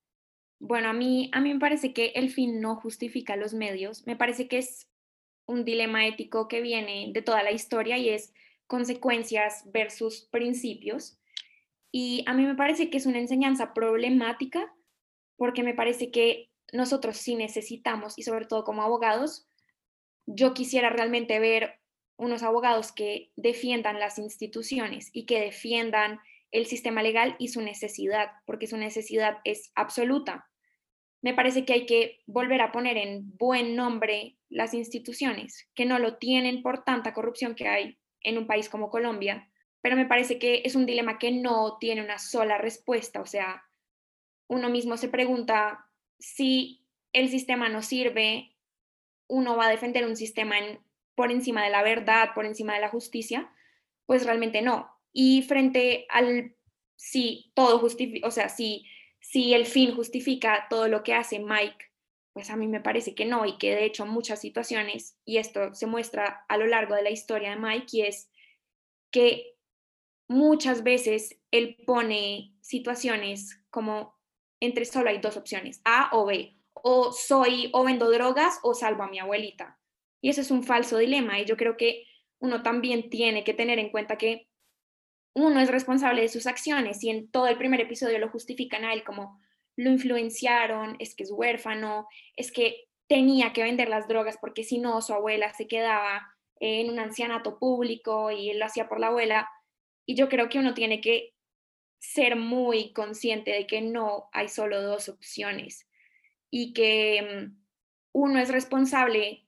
Bueno, 0.58 0.88
a 0.88 0.92
mí, 0.92 1.30
a 1.32 1.40
mí 1.40 1.54
me 1.54 1.60
parece 1.60 1.94
que 1.94 2.12
el 2.14 2.30
fin 2.30 2.60
no 2.60 2.76
justifica 2.76 3.36
los 3.36 3.54
medios. 3.54 4.06
Me 4.06 4.16
parece 4.16 4.46
que 4.46 4.58
es 4.58 4.88
un 5.46 5.64
dilema 5.64 6.06
ético 6.06 6.48
que 6.48 6.60
viene 6.60 7.10
de 7.12 7.22
toda 7.22 7.42
la 7.42 7.50
historia 7.50 7.96
y 7.96 8.10
es 8.10 8.34
consecuencias 8.66 9.64
versus 9.72 10.28
principios. 10.30 11.18
Y 11.90 12.24
a 12.26 12.34
mí 12.34 12.44
me 12.44 12.54
parece 12.54 12.90
que 12.90 12.98
es 12.98 13.06
una 13.06 13.18
enseñanza 13.18 13.72
problemática 13.72 14.72
porque 15.36 15.62
me 15.62 15.74
parece 15.74 16.10
que 16.10 16.50
nosotros 16.72 17.16
sí 17.16 17.34
necesitamos, 17.34 18.18
y 18.18 18.22
sobre 18.22 18.44
todo 18.44 18.62
como 18.62 18.82
abogados, 18.82 19.48
yo 20.26 20.54
quisiera 20.54 20.90
realmente 20.90 21.40
ver 21.40 21.80
unos 22.16 22.42
abogados 22.42 22.92
que 22.92 23.32
defiendan 23.36 23.98
las 23.98 24.18
instituciones 24.18 25.10
y 25.12 25.24
que 25.24 25.40
defiendan 25.40 26.20
el 26.52 26.66
sistema 26.66 27.02
legal 27.02 27.36
y 27.38 27.48
su 27.48 27.60
necesidad, 27.60 28.30
porque 28.46 28.66
su 28.66 28.76
necesidad 28.76 29.38
es 29.44 29.70
absoluta. 29.74 30.48
Me 31.22 31.34
parece 31.34 31.64
que 31.64 31.72
hay 31.72 31.86
que 31.86 32.20
volver 32.26 32.60
a 32.60 32.72
poner 32.72 32.96
en 32.96 33.36
buen 33.36 33.76
nombre 33.76 34.36
las 34.48 34.74
instituciones, 34.74 35.68
que 35.74 35.84
no 35.84 35.98
lo 35.98 36.16
tienen 36.16 36.62
por 36.62 36.84
tanta 36.84 37.12
corrupción 37.12 37.54
que 37.54 37.68
hay 37.68 37.98
en 38.22 38.38
un 38.38 38.46
país 38.46 38.68
como 38.68 38.90
Colombia, 38.90 39.50
pero 39.82 39.96
me 39.96 40.06
parece 40.06 40.38
que 40.38 40.62
es 40.64 40.74
un 40.74 40.86
dilema 40.86 41.18
que 41.18 41.30
no 41.30 41.78
tiene 41.78 42.02
una 42.02 42.18
sola 42.18 42.58
respuesta, 42.58 43.20
o 43.20 43.26
sea, 43.26 43.64
uno 44.48 44.68
mismo 44.68 44.96
se 44.96 45.08
pregunta 45.08 45.86
si 46.18 46.84
el 47.12 47.28
sistema 47.28 47.68
no 47.68 47.82
sirve, 47.82 48.56
uno 49.28 49.56
va 49.56 49.66
a 49.66 49.70
defender 49.70 50.04
un 50.06 50.16
sistema 50.16 50.56
por 51.14 51.30
encima 51.30 51.62
de 51.62 51.70
la 51.70 51.82
verdad, 51.82 52.30
por 52.34 52.46
encima 52.46 52.74
de 52.74 52.80
la 52.80 52.88
justicia, 52.88 53.52
pues 54.06 54.26
realmente 54.26 54.60
no. 54.62 54.90
Y 55.12 55.42
frente 55.42 56.06
al 56.08 56.54
si 56.96 57.50
todo 57.54 57.78
justifica, 57.78 58.28
o 58.28 58.30
sea, 58.30 58.48
si, 58.48 58.86
si 59.20 59.54
el 59.54 59.66
fin 59.66 59.94
justifica 59.94 60.66
todo 60.68 60.86
lo 60.88 61.02
que 61.02 61.14
hace 61.14 61.38
Mike, 61.38 61.86
pues 62.32 62.50
a 62.50 62.56
mí 62.56 62.68
me 62.68 62.80
parece 62.80 63.14
que 63.14 63.24
no 63.24 63.46
y 63.46 63.58
que 63.58 63.74
de 63.74 63.84
hecho 63.84 64.06
muchas 64.06 64.40
situaciones, 64.40 65.16
y 65.24 65.38
esto 65.38 65.74
se 65.74 65.86
muestra 65.86 66.44
a 66.48 66.56
lo 66.56 66.66
largo 66.66 66.94
de 66.94 67.02
la 67.02 67.10
historia 67.10 67.50
de 67.50 67.56
Mike, 67.56 67.86
y 67.92 68.02
es 68.02 68.30
que 69.10 69.56
muchas 70.28 70.82
veces 70.82 71.40
él 71.50 71.76
pone 71.86 72.54
situaciones 72.60 73.60
como 73.70 74.14
entre 74.60 74.84
solo 74.84 75.08
hay 75.08 75.18
dos 75.18 75.36
opciones, 75.36 75.80
A 75.84 76.10
o 76.12 76.26
B, 76.26 76.56
o 76.74 77.12
soy 77.12 77.70
o 77.72 77.82
vendo 77.82 78.10
drogas 78.10 78.60
o 78.62 78.74
salvo 78.74 79.02
a 79.02 79.08
mi 79.08 79.18
abuelita. 79.18 79.78
Y 80.20 80.28
eso 80.28 80.42
es 80.42 80.50
un 80.50 80.62
falso 80.62 80.98
dilema 80.98 81.40
y 81.40 81.46
yo 81.46 81.56
creo 81.56 81.76
que 81.76 82.06
uno 82.38 82.62
también 82.62 83.10
tiene 83.10 83.42
que 83.42 83.54
tener 83.54 83.78
en 83.78 83.90
cuenta 83.90 84.18
que 84.18 84.49
uno 85.34 85.60
es 85.60 85.70
responsable 85.70 86.22
de 86.22 86.28
sus 86.28 86.46
acciones 86.46 87.02
y 87.04 87.10
en 87.10 87.30
todo 87.30 87.46
el 87.46 87.58
primer 87.58 87.80
episodio 87.80 88.18
lo 88.18 88.30
justifican 88.30 88.84
a 88.84 88.92
él 88.92 89.04
como 89.04 89.40
lo 89.76 89.90
influenciaron, 89.90 90.96
es 90.98 91.14
que 91.14 91.22
es 91.22 91.30
huérfano, 91.30 92.08
es 92.36 92.52
que 92.52 92.88
tenía 93.08 93.52
que 93.52 93.62
vender 93.62 93.88
las 93.88 94.08
drogas 94.08 94.36
porque 94.40 94.64
si 94.64 94.78
no 94.78 95.00
su 95.00 95.12
abuela 95.12 95.52
se 95.54 95.66
quedaba 95.66 96.28
en 96.60 96.90
un 96.90 96.98
ancianato 96.98 97.58
público 97.58 98.30
y 98.30 98.50
él 98.50 98.58
lo 98.58 98.66
hacía 98.66 98.88
por 98.88 99.00
la 99.00 99.08
abuela. 99.08 99.48
Y 100.06 100.14
yo 100.14 100.28
creo 100.28 100.48
que 100.48 100.58
uno 100.58 100.74
tiene 100.74 101.00
que 101.00 101.34
ser 101.98 102.36
muy 102.36 102.92
consciente 102.92 103.50
de 103.50 103.66
que 103.66 103.80
no 103.80 104.28
hay 104.32 104.48
solo 104.48 104.82
dos 104.82 105.08
opciones 105.08 105.88
y 106.50 106.72
que 106.72 107.22
mm, 107.22 107.60
uno 108.12 108.38
es 108.38 108.50
responsable 108.50 109.46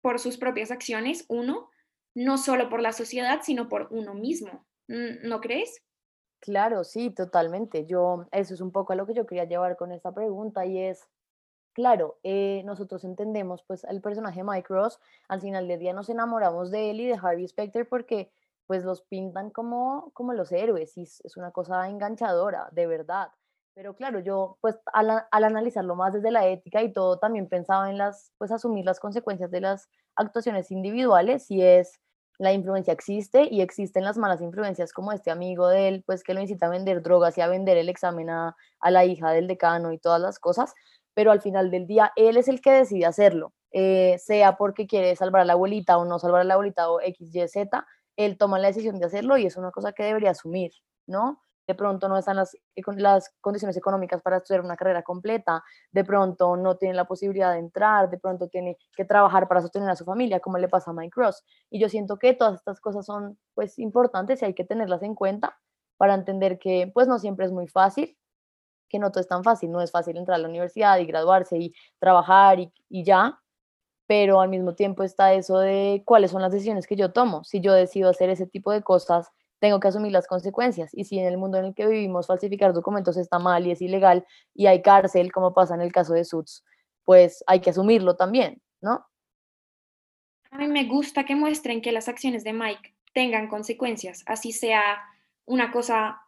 por 0.00 0.18
sus 0.18 0.36
propias 0.36 0.70
acciones, 0.70 1.24
uno, 1.28 1.70
no 2.14 2.38
solo 2.38 2.68
por 2.68 2.80
la 2.80 2.92
sociedad, 2.92 3.40
sino 3.42 3.68
por 3.68 3.88
uno 3.90 4.14
mismo. 4.14 4.66
¿No 4.88 5.40
crees? 5.40 5.82
Claro, 6.40 6.84
sí, 6.84 7.10
totalmente. 7.10 7.84
Yo, 7.86 8.26
eso 8.32 8.54
es 8.54 8.60
un 8.60 8.72
poco 8.72 8.92
a 8.92 8.96
lo 8.96 9.06
que 9.06 9.14
yo 9.14 9.26
quería 9.26 9.44
llevar 9.44 9.76
con 9.76 9.92
esta 9.92 10.12
pregunta 10.12 10.64
y 10.66 10.78
es, 10.78 11.06
claro, 11.72 12.18
eh, 12.22 12.62
nosotros 12.64 13.04
entendemos 13.04 13.62
pues 13.64 13.84
el 13.84 14.00
personaje 14.00 14.44
Mike 14.44 14.68
Ross, 14.68 15.00
al 15.28 15.40
final 15.40 15.68
del 15.68 15.80
día 15.80 15.92
nos 15.92 16.08
enamoramos 16.08 16.70
de 16.70 16.90
él 16.90 17.00
y 17.00 17.06
de 17.06 17.18
Harvey 17.20 17.46
Specter 17.46 17.88
porque 17.88 18.30
pues 18.66 18.84
los 18.84 19.02
pintan 19.02 19.50
como, 19.50 20.10
como 20.14 20.32
los 20.34 20.52
héroes 20.52 20.96
y 20.96 21.02
es, 21.02 21.36
una 21.36 21.50
cosa 21.52 21.88
enganchadora, 21.88 22.68
de 22.72 22.86
verdad. 22.86 23.28
Pero 23.74 23.94
claro, 23.94 24.20
yo 24.20 24.58
pues 24.60 24.76
al, 24.92 25.10
al, 25.30 25.44
analizarlo 25.44 25.96
más 25.96 26.12
desde 26.12 26.30
la 26.30 26.46
ética 26.46 26.82
y 26.82 26.92
todo, 26.92 27.18
también 27.18 27.48
pensaba 27.48 27.90
en 27.90 27.98
las, 27.98 28.32
pues 28.38 28.52
asumir 28.52 28.84
las 28.84 29.00
consecuencias 29.00 29.50
de 29.50 29.60
las 29.60 29.88
actuaciones 30.16 30.70
individuales 30.70 31.50
y 31.50 31.62
es, 31.62 32.00
la 32.38 32.52
influencia 32.52 32.92
existe 32.92 33.48
y 33.50 33.60
existen 33.60 34.04
las 34.04 34.16
malas 34.16 34.40
influencias 34.40 34.92
como 34.92 35.12
este 35.12 35.30
amigo 35.30 35.68
de 35.68 35.88
él, 35.88 36.04
pues 36.06 36.22
que 36.22 36.34
lo 36.34 36.40
incita 36.40 36.66
a 36.66 36.70
vender 36.70 37.02
drogas 37.02 37.36
y 37.36 37.40
a 37.40 37.48
vender 37.48 37.76
el 37.76 37.88
examen 37.88 38.30
a, 38.30 38.56
a 38.80 38.90
la 38.90 39.04
hija 39.04 39.30
del 39.32 39.48
decano 39.48 39.92
y 39.92 39.98
todas 39.98 40.20
las 40.20 40.38
cosas, 40.38 40.74
pero 41.14 41.32
al 41.32 41.40
final 41.40 41.70
del 41.70 41.86
día 41.86 42.12
él 42.14 42.36
es 42.36 42.46
el 42.46 42.60
que 42.60 42.70
decide 42.70 43.06
hacerlo, 43.06 43.52
eh, 43.72 44.18
sea 44.18 44.56
porque 44.56 44.86
quiere 44.86 45.16
salvar 45.16 45.42
a 45.42 45.44
la 45.44 45.54
abuelita 45.54 45.98
o 45.98 46.04
no 46.04 46.18
salvar 46.20 46.42
a 46.42 46.44
la 46.44 46.54
abuelita 46.54 46.90
o 46.90 47.00
X, 47.00 47.34
Y, 47.34 47.48
Z, 47.48 47.86
él 48.16 48.38
toma 48.38 48.58
la 48.58 48.68
decisión 48.68 48.98
de 49.00 49.06
hacerlo 49.06 49.36
y 49.36 49.46
es 49.46 49.56
una 49.56 49.72
cosa 49.72 49.92
que 49.92 50.04
debería 50.04 50.30
asumir, 50.30 50.72
¿no? 51.06 51.42
De 51.68 51.74
pronto 51.74 52.08
no 52.08 52.16
están 52.16 52.36
las, 52.36 52.56
condiciones 53.42 53.76
económicas 53.76 54.22
para 54.22 54.38
estudiar 54.38 54.64
una 54.64 54.74
carrera 54.74 55.02
completa, 55.02 55.62
de 55.92 56.02
pronto 56.02 56.56
no 56.56 56.78
tiene 56.78 56.94
la 56.94 57.04
posibilidad 57.04 57.52
de 57.52 57.58
entrar, 57.58 58.08
de 58.08 58.16
pronto 58.16 58.48
tiene 58.48 58.78
que 58.96 59.04
trabajar 59.04 59.46
para 59.48 59.60
sostener 59.60 59.90
a 59.90 59.94
su 59.94 60.06
familia, 60.06 60.40
como 60.40 60.56
le 60.56 60.68
pasa 60.68 60.92
a 60.92 60.94
Mike 60.94 61.12
Ross. 61.14 61.44
Y 61.68 61.78
yo 61.78 61.90
siento 61.90 62.18
que 62.18 62.32
todas 62.32 62.54
estas 62.54 62.80
cosas 62.80 63.04
son 63.04 63.38
pues 63.54 63.78
importantes 63.78 64.40
y 64.40 64.46
hay 64.46 64.54
que 64.54 64.64
tenerlas 64.64 65.02
en 65.02 65.14
cuenta 65.14 65.58
para 65.98 66.14
entender 66.14 66.58
que 66.58 66.90
pues 66.94 67.06
no 67.06 67.18
siempre 67.18 67.44
es 67.44 67.52
muy 67.52 67.68
fácil, 67.68 68.16
que 68.88 68.98
no 68.98 69.10
todo 69.12 69.20
es 69.20 69.28
tan 69.28 69.44
fácil, 69.44 69.70
no 69.70 69.82
es 69.82 69.90
fácil 69.90 70.16
entrar 70.16 70.36
a 70.36 70.38
la 70.38 70.48
universidad 70.48 70.96
y 70.96 71.04
graduarse 71.04 71.58
y 71.58 71.74
trabajar 71.98 72.60
y, 72.60 72.72
y 72.88 73.04
ya, 73.04 73.42
pero 74.06 74.40
al 74.40 74.48
mismo 74.48 74.74
tiempo 74.74 75.02
está 75.02 75.34
eso 75.34 75.58
de 75.58 76.02
cuáles 76.06 76.30
son 76.30 76.40
las 76.40 76.50
decisiones 76.50 76.86
que 76.86 76.96
yo 76.96 77.12
tomo. 77.12 77.44
Si 77.44 77.60
yo 77.60 77.74
decido 77.74 78.08
hacer 78.08 78.30
ese 78.30 78.46
tipo 78.46 78.72
de 78.72 78.82
cosas, 78.82 79.30
tengo 79.58 79.80
que 79.80 79.88
asumir 79.88 80.12
las 80.12 80.26
consecuencias. 80.26 80.90
Y 80.94 81.04
si 81.04 81.18
en 81.18 81.26
el 81.26 81.38
mundo 81.38 81.58
en 81.58 81.66
el 81.66 81.74
que 81.74 81.86
vivimos 81.86 82.26
falsificar 82.26 82.72
documentos 82.72 83.16
está 83.16 83.38
mal 83.38 83.66
y 83.66 83.72
es 83.72 83.82
ilegal 83.82 84.26
y 84.54 84.66
hay 84.66 84.82
cárcel, 84.82 85.32
como 85.32 85.54
pasa 85.54 85.74
en 85.74 85.80
el 85.80 85.92
caso 85.92 86.14
de 86.14 86.24
Suits, 86.24 86.64
pues 87.04 87.42
hay 87.46 87.60
que 87.60 87.70
asumirlo 87.70 88.16
también, 88.16 88.60
¿no? 88.80 89.06
A 90.50 90.58
mí 90.58 90.68
me 90.68 90.84
gusta 90.84 91.24
que 91.24 91.34
muestren 91.34 91.82
que 91.82 91.92
las 91.92 92.08
acciones 92.08 92.44
de 92.44 92.52
Mike 92.52 92.94
tengan 93.12 93.48
consecuencias, 93.48 94.22
así 94.26 94.52
sea 94.52 95.02
una 95.44 95.70
cosa, 95.72 96.20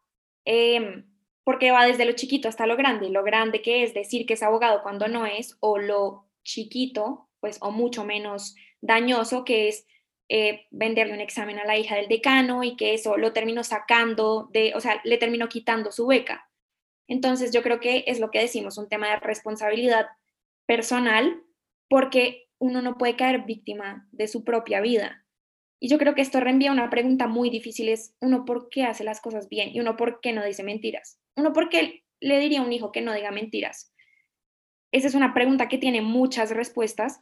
em, 0.45 1.07
porque 1.45 1.71
va 1.71 1.87
desde 1.87 2.05
lo 2.05 2.13
chiquito 2.13 2.49
hasta 2.49 2.67
lo 2.67 2.77
grande, 2.77 3.11
lo 3.11 3.23
grande 3.23 3.63
que 3.63 3.83
es 3.83 3.95
decir 3.95 4.27
que 4.27 4.35
es 4.35 4.43
abogado 4.43 4.83
cuando 4.83 5.09
no 5.09 5.27
es, 5.27 5.57
o 5.61 5.79
lo 5.79 6.27
chiquito 6.43 7.29
pues, 7.41 7.59
o 7.61 7.71
mucho 7.71 8.05
menos 8.05 8.55
dañoso, 8.81 9.45
que 9.45 9.69
es 9.69 9.87
eh, 10.33 10.69
venderle 10.71 11.13
un 11.13 11.21
examen 11.21 11.59
a 11.59 11.65
la 11.65 11.77
hija 11.77 11.97
del 11.97 12.07
decano 12.07 12.63
y 12.63 12.77
que 12.77 12.95
eso 12.95 13.17
lo 13.17 13.33
terminó 13.33 13.65
sacando 13.65 14.49
de, 14.53 14.73
o 14.77 14.81
sea, 14.81 15.01
le 15.03 15.19
terminó 15.19 15.49
quitando 15.49 15.91
su 15.91 16.07
beca. 16.07 16.49
Entonces, 17.09 17.53
yo 17.53 17.65
creo 17.65 17.81
que 17.81 18.05
es 18.07 18.21
lo 18.21 18.31
que 18.31 18.39
decimos, 18.39 18.79
un 18.79 18.89
tema 18.89 19.09
de 19.09 19.17
responsabilidad 19.17 20.07
personal, 20.67 21.43
porque 21.89 22.49
uno 22.59 22.81
no 22.81 22.97
puede 22.97 23.17
caer 23.17 23.43
víctima 23.43 24.09
de 24.13 24.29
su 24.29 24.45
propia 24.45 24.81
vida. 24.81 25.27
Y 25.81 25.89
yo 25.89 25.99
creo 25.99 26.15
que 26.15 26.23
esto 26.23 26.39
reenvía 26.39 26.71
una 26.71 26.91
pregunta 26.91 27.27
muy 27.27 27.51
difícil, 27.51 27.89
es 27.89 28.15
uno 28.21 28.45
por 28.45 28.69
qué 28.69 28.85
hace 28.85 29.03
las 29.03 29.21
cosas 29.21 29.49
bien 29.49 29.71
y 29.75 29.81
uno 29.81 29.97
por 29.97 30.21
qué 30.21 30.33
no 30.33 30.45
dice 30.45 30.63
mentiras. 30.63 31.19
Uno 31.35 31.53
por 31.53 31.71
qué 31.71 32.05
le 32.21 32.39
diría 32.39 32.61
a 32.61 32.63
un 32.63 32.73
hijo 32.73 32.93
que 32.93 33.01
no 33.01 33.13
diga 33.13 33.33
mentiras. 33.33 33.93
Esa 34.93 35.09
es 35.09 35.17
una 35.17 35.35
pregunta 35.35 35.69
que 35.69 35.79
tiene 35.79 36.03
muchas 36.03 36.53
respuestas, 36.53 37.21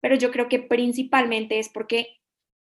pero 0.00 0.16
yo 0.16 0.32
creo 0.32 0.48
que 0.48 0.58
principalmente 0.58 1.60
es 1.60 1.68
porque 1.68 2.18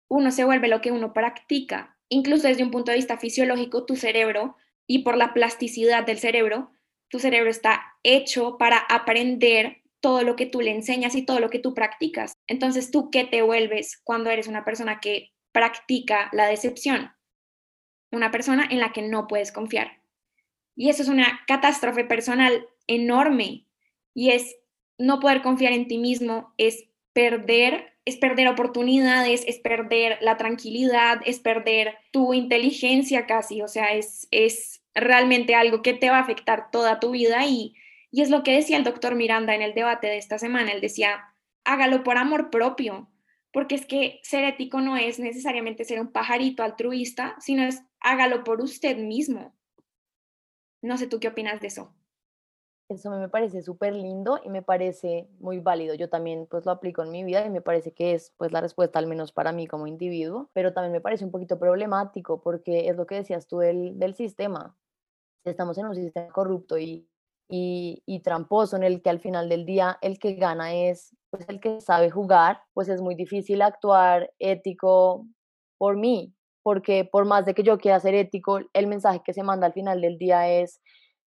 uno 0.08 0.32
se 0.32 0.44
vuelve 0.44 0.68
lo 0.68 0.82
que 0.82 0.92
uno 0.92 1.14
practica. 1.14 1.98
Incluso 2.10 2.48
desde 2.48 2.64
un 2.64 2.72
punto 2.72 2.92
de 2.92 2.98
vista 2.98 3.18
fisiológico, 3.18 3.86
tu 3.86 3.96
cerebro 3.96 4.56
y 4.88 5.00
por 5.00 5.18
la 5.18 5.34
plasticidad 5.34 6.06
del 6.06 6.20
cerebro, 6.20 6.72
tu 7.10 7.20
cerebro 7.20 7.50
está 7.50 7.84
hecho 8.04 8.58
para 8.58 8.78
aprender 8.78 9.82
todo 10.00 10.22
lo 10.22 10.36
que 10.36 10.46
tú 10.46 10.62
le 10.62 10.72
enseñas 10.72 11.16
y 11.16 11.24
todo 11.24 11.40
lo 11.40 11.50
que 11.50 11.60
tú 11.60 11.74
practicas. 11.74 12.34
Entonces, 12.48 12.92
¿tú 12.92 13.10
qué 13.10 13.24
te 13.24 13.42
vuelves 13.42 14.00
cuando 14.04 14.30
eres 14.30 14.48
una 14.48 14.64
persona 14.64 15.00
que 15.00 15.32
practica 15.52 16.30
la 16.32 16.46
decepción? 16.46 17.12
Una 18.12 18.30
persona 18.30 18.68
en 18.70 18.80
la 18.80 18.94
que 18.94 19.02
no 19.02 19.28
puedes 19.28 19.52
confiar. 19.52 20.00
Y 20.76 20.90
eso 20.90 21.02
es 21.02 21.10
una 21.10 21.42
catástrofe 21.48 22.04
personal 22.04 22.68
enorme. 22.86 23.66
Y 24.14 24.30
es 24.30 24.58
no 25.00 25.20
poder 25.20 25.42
confiar 25.42 25.74
en 25.74 25.88
ti 25.88 25.98
mismo, 25.98 26.54
es 26.58 26.86
perder, 27.14 27.95
es 28.06 28.18
perder 28.18 28.48
oportunidades, 28.48 29.44
es 29.48 29.58
perder 29.58 30.20
la 30.22 30.38
tranquilidad, 30.38 31.22
es 31.26 31.40
perder 31.40 31.98
tu 32.12 32.34
inteligencia 32.34 33.26
casi, 33.26 33.62
o 33.62 33.68
sea, 33.68 33.94
es, 33.94 34.28
es 34.32 34.84
realmente 34.94 35.56
algo 35.56 35.82
que 35.82 35.94
te 35.94 36.10
va 36.10 36.18
a 36.18 36.22
afectar 36.22 36.70
toda 36.72 37.00
tu 37.00 37.12
vida 37.12 37.46
y, 37.46 37.76
y 38.12 38.22
es 38.22 38.30
lo 38.30 38.44
que 38.44 38.54
decía 38.54 38.78
el 38.78 38.84
doctor 38.84 39.16
Miranda 39.16 39.56
en 39.56 39.64
el 39.64 39.74
debate 39.74 40.08
de 40.08 40.18
esta 40.18 40.38
semana, 40.38 40.72
él 40.72 40.82
decía, 40.82 41.34
hágalo 41.64 42.04
por 42.04 42.18
amor 42.18 42.52
propio, 42.52 43.10
porque 43.52 43.76
es 43.76 43.86
que 43.86 44.20
ser 44.22 44.44
ético 44.44 44.82
no 44.82 44.98
es 44.98 45.18
necesariamente 45.18 45.84
ser 45.84 46.00
un 46.00 46.12
pajarito 46.12 46.62
altruista, 46.62 47.36
sino 47.40 47.64
es 47.64 47.82
hágalo 48.02 48.44
por 48.44 48.62
usted 48.62 48.98
mismo. 48.98 49.56
No 50.82 50.98
sé 50.98 51.08
tú 51.08 51.20
qué 51.20 51.30
opinas 51.30 51.60
de 51.62 51.68
eso. 51.68 51.96
Eso 52.88 53.10
me 53.10 53.30
parece 53.30 53.64
súper 53.64 53.96
lindo 53.96 54.40
y 54.44 54.50
me 54.50 54.62
parece 54.62 55.28
muy 55.40 55.60
válido. 55.60 55.96
Yo 55.96 56.08
también 56.08 56.46
pues 56.50 56.66
lo 56.66 56.72
aplico 56.72 57.02
en 57.02 57.10
mi 57.10 57.24
vida 57.24 57.44
y 57.44 57.50
me 57.50 57.62
parece 57.62 57.94
que 57.94 58.14
es 58.14 58.32
pues 58.38 58.52
la 58.52 58.62
respuesta 58.62 59.00
al 59.00 59.08
menos 59.08 59.32
para 59.32 59.52
mí 59.52 59.66
como 59.66 59.88
individuo, 59.88 60.52
pero 60.54 60.72
también 60.72 60.92
me 60.92 61.02
parece 61.02 61.26
un 61.26 61.32
poquito 61.32 61.58
problemático 61.58 62.42
porque 62.42 62.88
es 62.88 62.96
lo 62.96 63.08
que 63.08 63.16
decías 63.16 63.48
tú 63.48 63.58
del, 63.58 63.98
del 63.98 64.14
sistema. 64.14 64.78
Estamos 65.46 65.80
en 65.80 65.88
un 65.88 65.96
sistema 65.96 66.28
corrupto 66.32 66.78
y, 66.78 67.08
y, 67.50 68.04
y, 68.06 68.20
tramposo 68.22 68.76
en 68.76 68.84
el 68.84 69.02
que 69.02 69.10
al 69.10 69.20
final 69.20 69.50
del 69.50 69.66
día 69.66 69.98
el 70.02 70.20
que 70.20 70.34
gana 70.36 70.76
es 70.76 71.16
pues 71.32 71.50
el 71.50 71.60
que 71.60 71.82
sabe 71.82 72.12
jugar, 72.12 72.62
pues 72.74 72.88
es 72.90 73.02
muy 73.02 73.16
difícil 73.16 73.64
actuar 73.64 74.32
ético 74.38 75.26
por 75.80 75.98
mí, 75.98 76.36
porque 76.64 77.04
por 77.04 77.26
más 77.26 77.46
de 77.46 77.56
que 77.56 77.64
yo 77.64 77.80
quiera 77.80 78.00
ser 78.00 78.14
ético, 78.14 78.60
el 78.74 78.88
mensaje 78.88 79.22
que 79.26 79.34
se 79.34 79.44
manda 79.44 79.68
al 79.68 79.74
final 79.74 80.02
del 80.02 80.18
día 80.18 80.50
es 80.50 80.82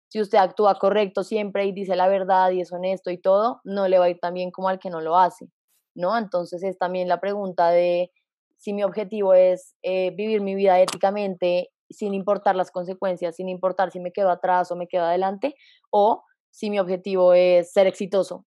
si 0.08 0.20
usted 0.20 0.38
actúa 0.38 0.78
correcto 0.78 1.24
siempre 1.24 1.66
y 1.66 1.72
dice 1.72 1.96
la 1.96 2.08
verdad 2.08 2.50
y 2.50 2.60
es 2.60 2.72
honesto 2.72 3.10
y 3.10 3.18
todo, 3.18 3.60
no 3.64 3.88
le 3.88 3.98
va 3.98 4.06
a 4.06 4.10
ir 4.10 4.18
tan 4.18 4.34
bien 4.34 4.50
como 4.50 4.68
al 4.68 4.78
que 4.78 4.90
no 4.90 5.00
lo 5.00 5.16
hace, 5.16 5.48
¿no? 5.94 6.16
Entonces 6.16 6.62
es 6.62 6.78
también 6.78 7.08
la 7.08 7.20
pregunta 7.20 7.70
de 7.70 8.12
si 8.56 8.72
mi 8.72 8.84
objetivo 8.84 9.34
es 9.34 9.74
eh, 9.82 10.12
vivir 10.16 10.40
mi 10.40 10.54
vida 10.54 10.80
éticamente 10.80 11.70
sin 11.90 12.14
importar 12.14 12.56
las 12.56 12.70
consecuencias, 12.70 13.36
sin 13.36 13.48
importar 13.48 13.92
si 13.92 14.00
me 14.00 14.12
quedo 14.12 14.30
atrás 14.30 14.70
o 14.70 14.76
me 14.76 14.88
quedo 14.88 15.04
adelante, 15.04 15.54
o 15.90 16.24
si 16.50 16.70
mi 16.70 16.78
objetivo 16.80 17.34
es 17.34 17.72
ser 17.72 17.86
exitoso, 17.86 18.44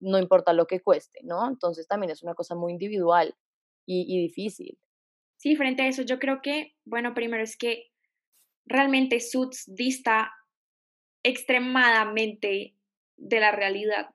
no 0.00 0.18
importa 0.18 0.52
lo 0.52 0.66
que 0.66 0.80
cueste, 0.80 1.20
¿no? 1.22 1.48
Entonces 1.48 1.88
también 1.88 2.10
es 2.10 2.22
una 2.22 2.34
cosa 2.34 2.54
muy 2.54 2.72
individual 2.72 3.34
y, 3.86 4.04
y 4.06 4.20
difícil. 4.20 4.78
Sí, 5.38 5.56
frente 5.56 5.82
a 5.82 5.88
eso, 5.88 6.02
yo 6.02 6.18
creo 6.18 6.40
que, 6.42 6.74
bueno, 6.84 7.14
primero 7.14 7.42
es 7.42 7.56
que 7.56 7.90
realmente 8.66 9.20
Suits 9.20 9.64
dista 9.66 10.32
extremadamente 11.22 12.74
de 13.16 13.40
la 13.40 13.52
realidad 13.52 14.10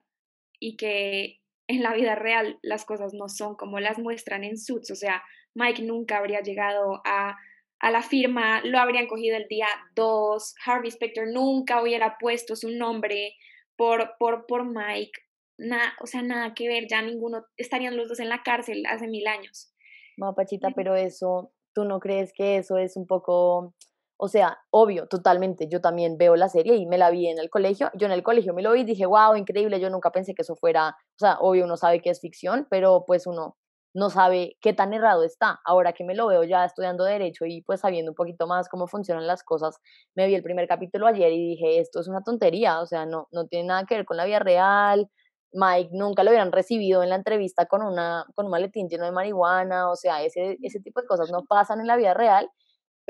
y 0.58 0.76
que 0.76 1.40
en 1.66 1.82
la 1.82 1.94
vida 1.94 2.14
real 2.14 2.58
las 2.62 2.84
cosas 2.84 3.14
no 3.14 3.28
son 3.28 3.56
como 3.56 3.80
las 3.80 3.98
muestran 3.98 4.44
en 4.44 4.58
Suits. 4.58 4.90
O 4.90 4.96
sea, 4.96 5.22
Mike 5.54 5.82
nunca 5.82 6.18
habría 6.18 6.40
llegado 6.40 7.00
a, 7.04 7.36
a 7.80 7.90
la 7.90 8.02
firma, 8.02 8.60
lo 8.64 8.78
habrían 8.78 9.06
cogido 9.06 9.36
el 9.36 9.48
día 9.48 9.68
2, 9.94 10.54
Harvey 10.64 10.90
Specter 10.90 11.28
nunca 11.28 11.82
hubiera 11.82 12.16
puesto 12.18 12.56
su 12.56 12.70
nombre 12.70 13.34
por, 13.76 14.16
por, 14.18 14.46
por 14.46 14.66
Mike. 14.66 15.20
Nada, 15.58 15.94
o 16.00 16.06
sea, 16.06 16.22
nada 16.22 16.54
que 16.54 16.68
ver, 16.68 16.86
ya 16.88 17.02
ninguno, 17.02 17.44
estarían 17.56 17.96
los 17.96 18.08
dos 18.08 18.20
en 18.20 18.28
la 18.28 18.42
cárcel 18.42 18.84
hace 18.86 19.06
mil 19.06 19.26
años. 19.26 19.72
No, 20.16 20.34
Pachita, 20.34 20.70
pero 20.74 20.96
eso, 20.96 21.52
¿tú 21.74 21.84
no 21.84 22.00
crees 22.00 22.32
que 22.34 22.56
eso 22.56 22.78
es 22.78 22.96
un 22.96 23.06
poco 23.06 23.74
o 24.22 24.28
sea, 24.28 24.58
obvio, 24.68 25.06
totalmente. 25.08 25.66
Yo 25.66 25.80
también 25.80 26.18
veo 26.18 26.36
la 26.36 26.50
serie 26.50 26.76
y 26.76 26.86
me 26.86 26.98
la 26.98 27.10
vi 27.10 27.28
en 27.28 27.38
el 27.38 27.48
colegio. 27.48 27.90
Yo 27.94 28.06
en 28.06 28.12
el 28.12 28.22
colegio 28.22 28.52
me 28.52 28.60
lo 28.60 28.72
vi 28.72 28.82
y 28.82 28.84
dije, 28.84 29.06
wow, 29.06 29.34
increíble. 29.34 29.80
Yo 29.80 29.88
nunca 29.88 30.10
pensé 30.12 30.34
que 30.34 30.42
eso 30.42 30.56
fuera, 30.56 30.90
o 30.90 31.18
sea, 31.18 31.38
obvio 31.40 31.64
uno 31.64 31.78
sabe 31.78 32.02
que 32.02 32.10
es 32.10 32.20
ficción, 32.20 32.66
pero 32.68 33.04
pues 33.06 33.26
uno 33.26 33.56
no 33.94 34.10
sabe 34.10 34.58
qué 34.60 34.74
tan 34.74 34.92
errado 34.92 35.24
está. 35.24 35.60
Ahora 35.64 35.94
que 35.94 36.04
me 36.04 36.14
lo 36.14 36.26
veo 36.26 36.44
ya 36.44 36.66
estudiando 36.66 37.04
derecho 37.04 37.46
y 37.46 37.62
pues 37.62 37.80
sabiendo 37.80 38.10
un 38.10 38.14
poquito 38.14 38.46
más 38.46 38.68
cómo 38.68 38.88
funcionan 38.88 39.26
las 39.26 39.42
cosas, 39.42 39.78
me 40.14 40.26
vi 40.26 40.34
el 40.34 40.42
primer 40.42 40.68
capítulo 40.68 41.06
ayer 41.06 41.32
y 41.32 41.56
dije, 41.56 41.80
esto 41.80 42.00
es 42.00 42.06
una 42.06 42.20
tontería, 42.22 42.80
o 42.80 42.86
sea, 42.86 43.06
no, 43.06 43.26
no 43.32 43.46
tiene 43.46 43.68
nada 43.68 43.86
que 43.86 43.96
ver 43.96 44.04
con 44.04 44.18
la 44.18 44.26
vida 44.26 44.40
real. 44.40 45.08
Mike 45.52 45.90
nunca 45.94 46.24
lo 46.24 46.30
hubieran 46.30 46.52
recibido 46.52 47.02
en 47.02 47.08
la 47.08 47.16
entrevista 47.16 47.64
con, 47.64 47.82
una, 47.82 48.26
con 48.34 48.46
un 48.46 48.52
maletín 48.52 48.88
lleno 48.90 49.06
de 49.06 49.12
marihuana, 49.12 49.90
o 49.90 49.96
sea, 49.96 50.22
ese, 50.22 50.58
ese 50.62 50.80
tipo 50.80 51.00
de 51.00 51.06
cosas 51.06 51.30
no 51.30 51.44
pasan 51.46 51.80
en 51.80 51.86
la 51.86 51.96
vida 51.96 52.12
real 52.12 52.50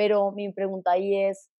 pero 0.00 0.32
mi 0.32 0.50
pregunta 0.50 0.92
ahí 0.92 1.14
es, 1.14 1.50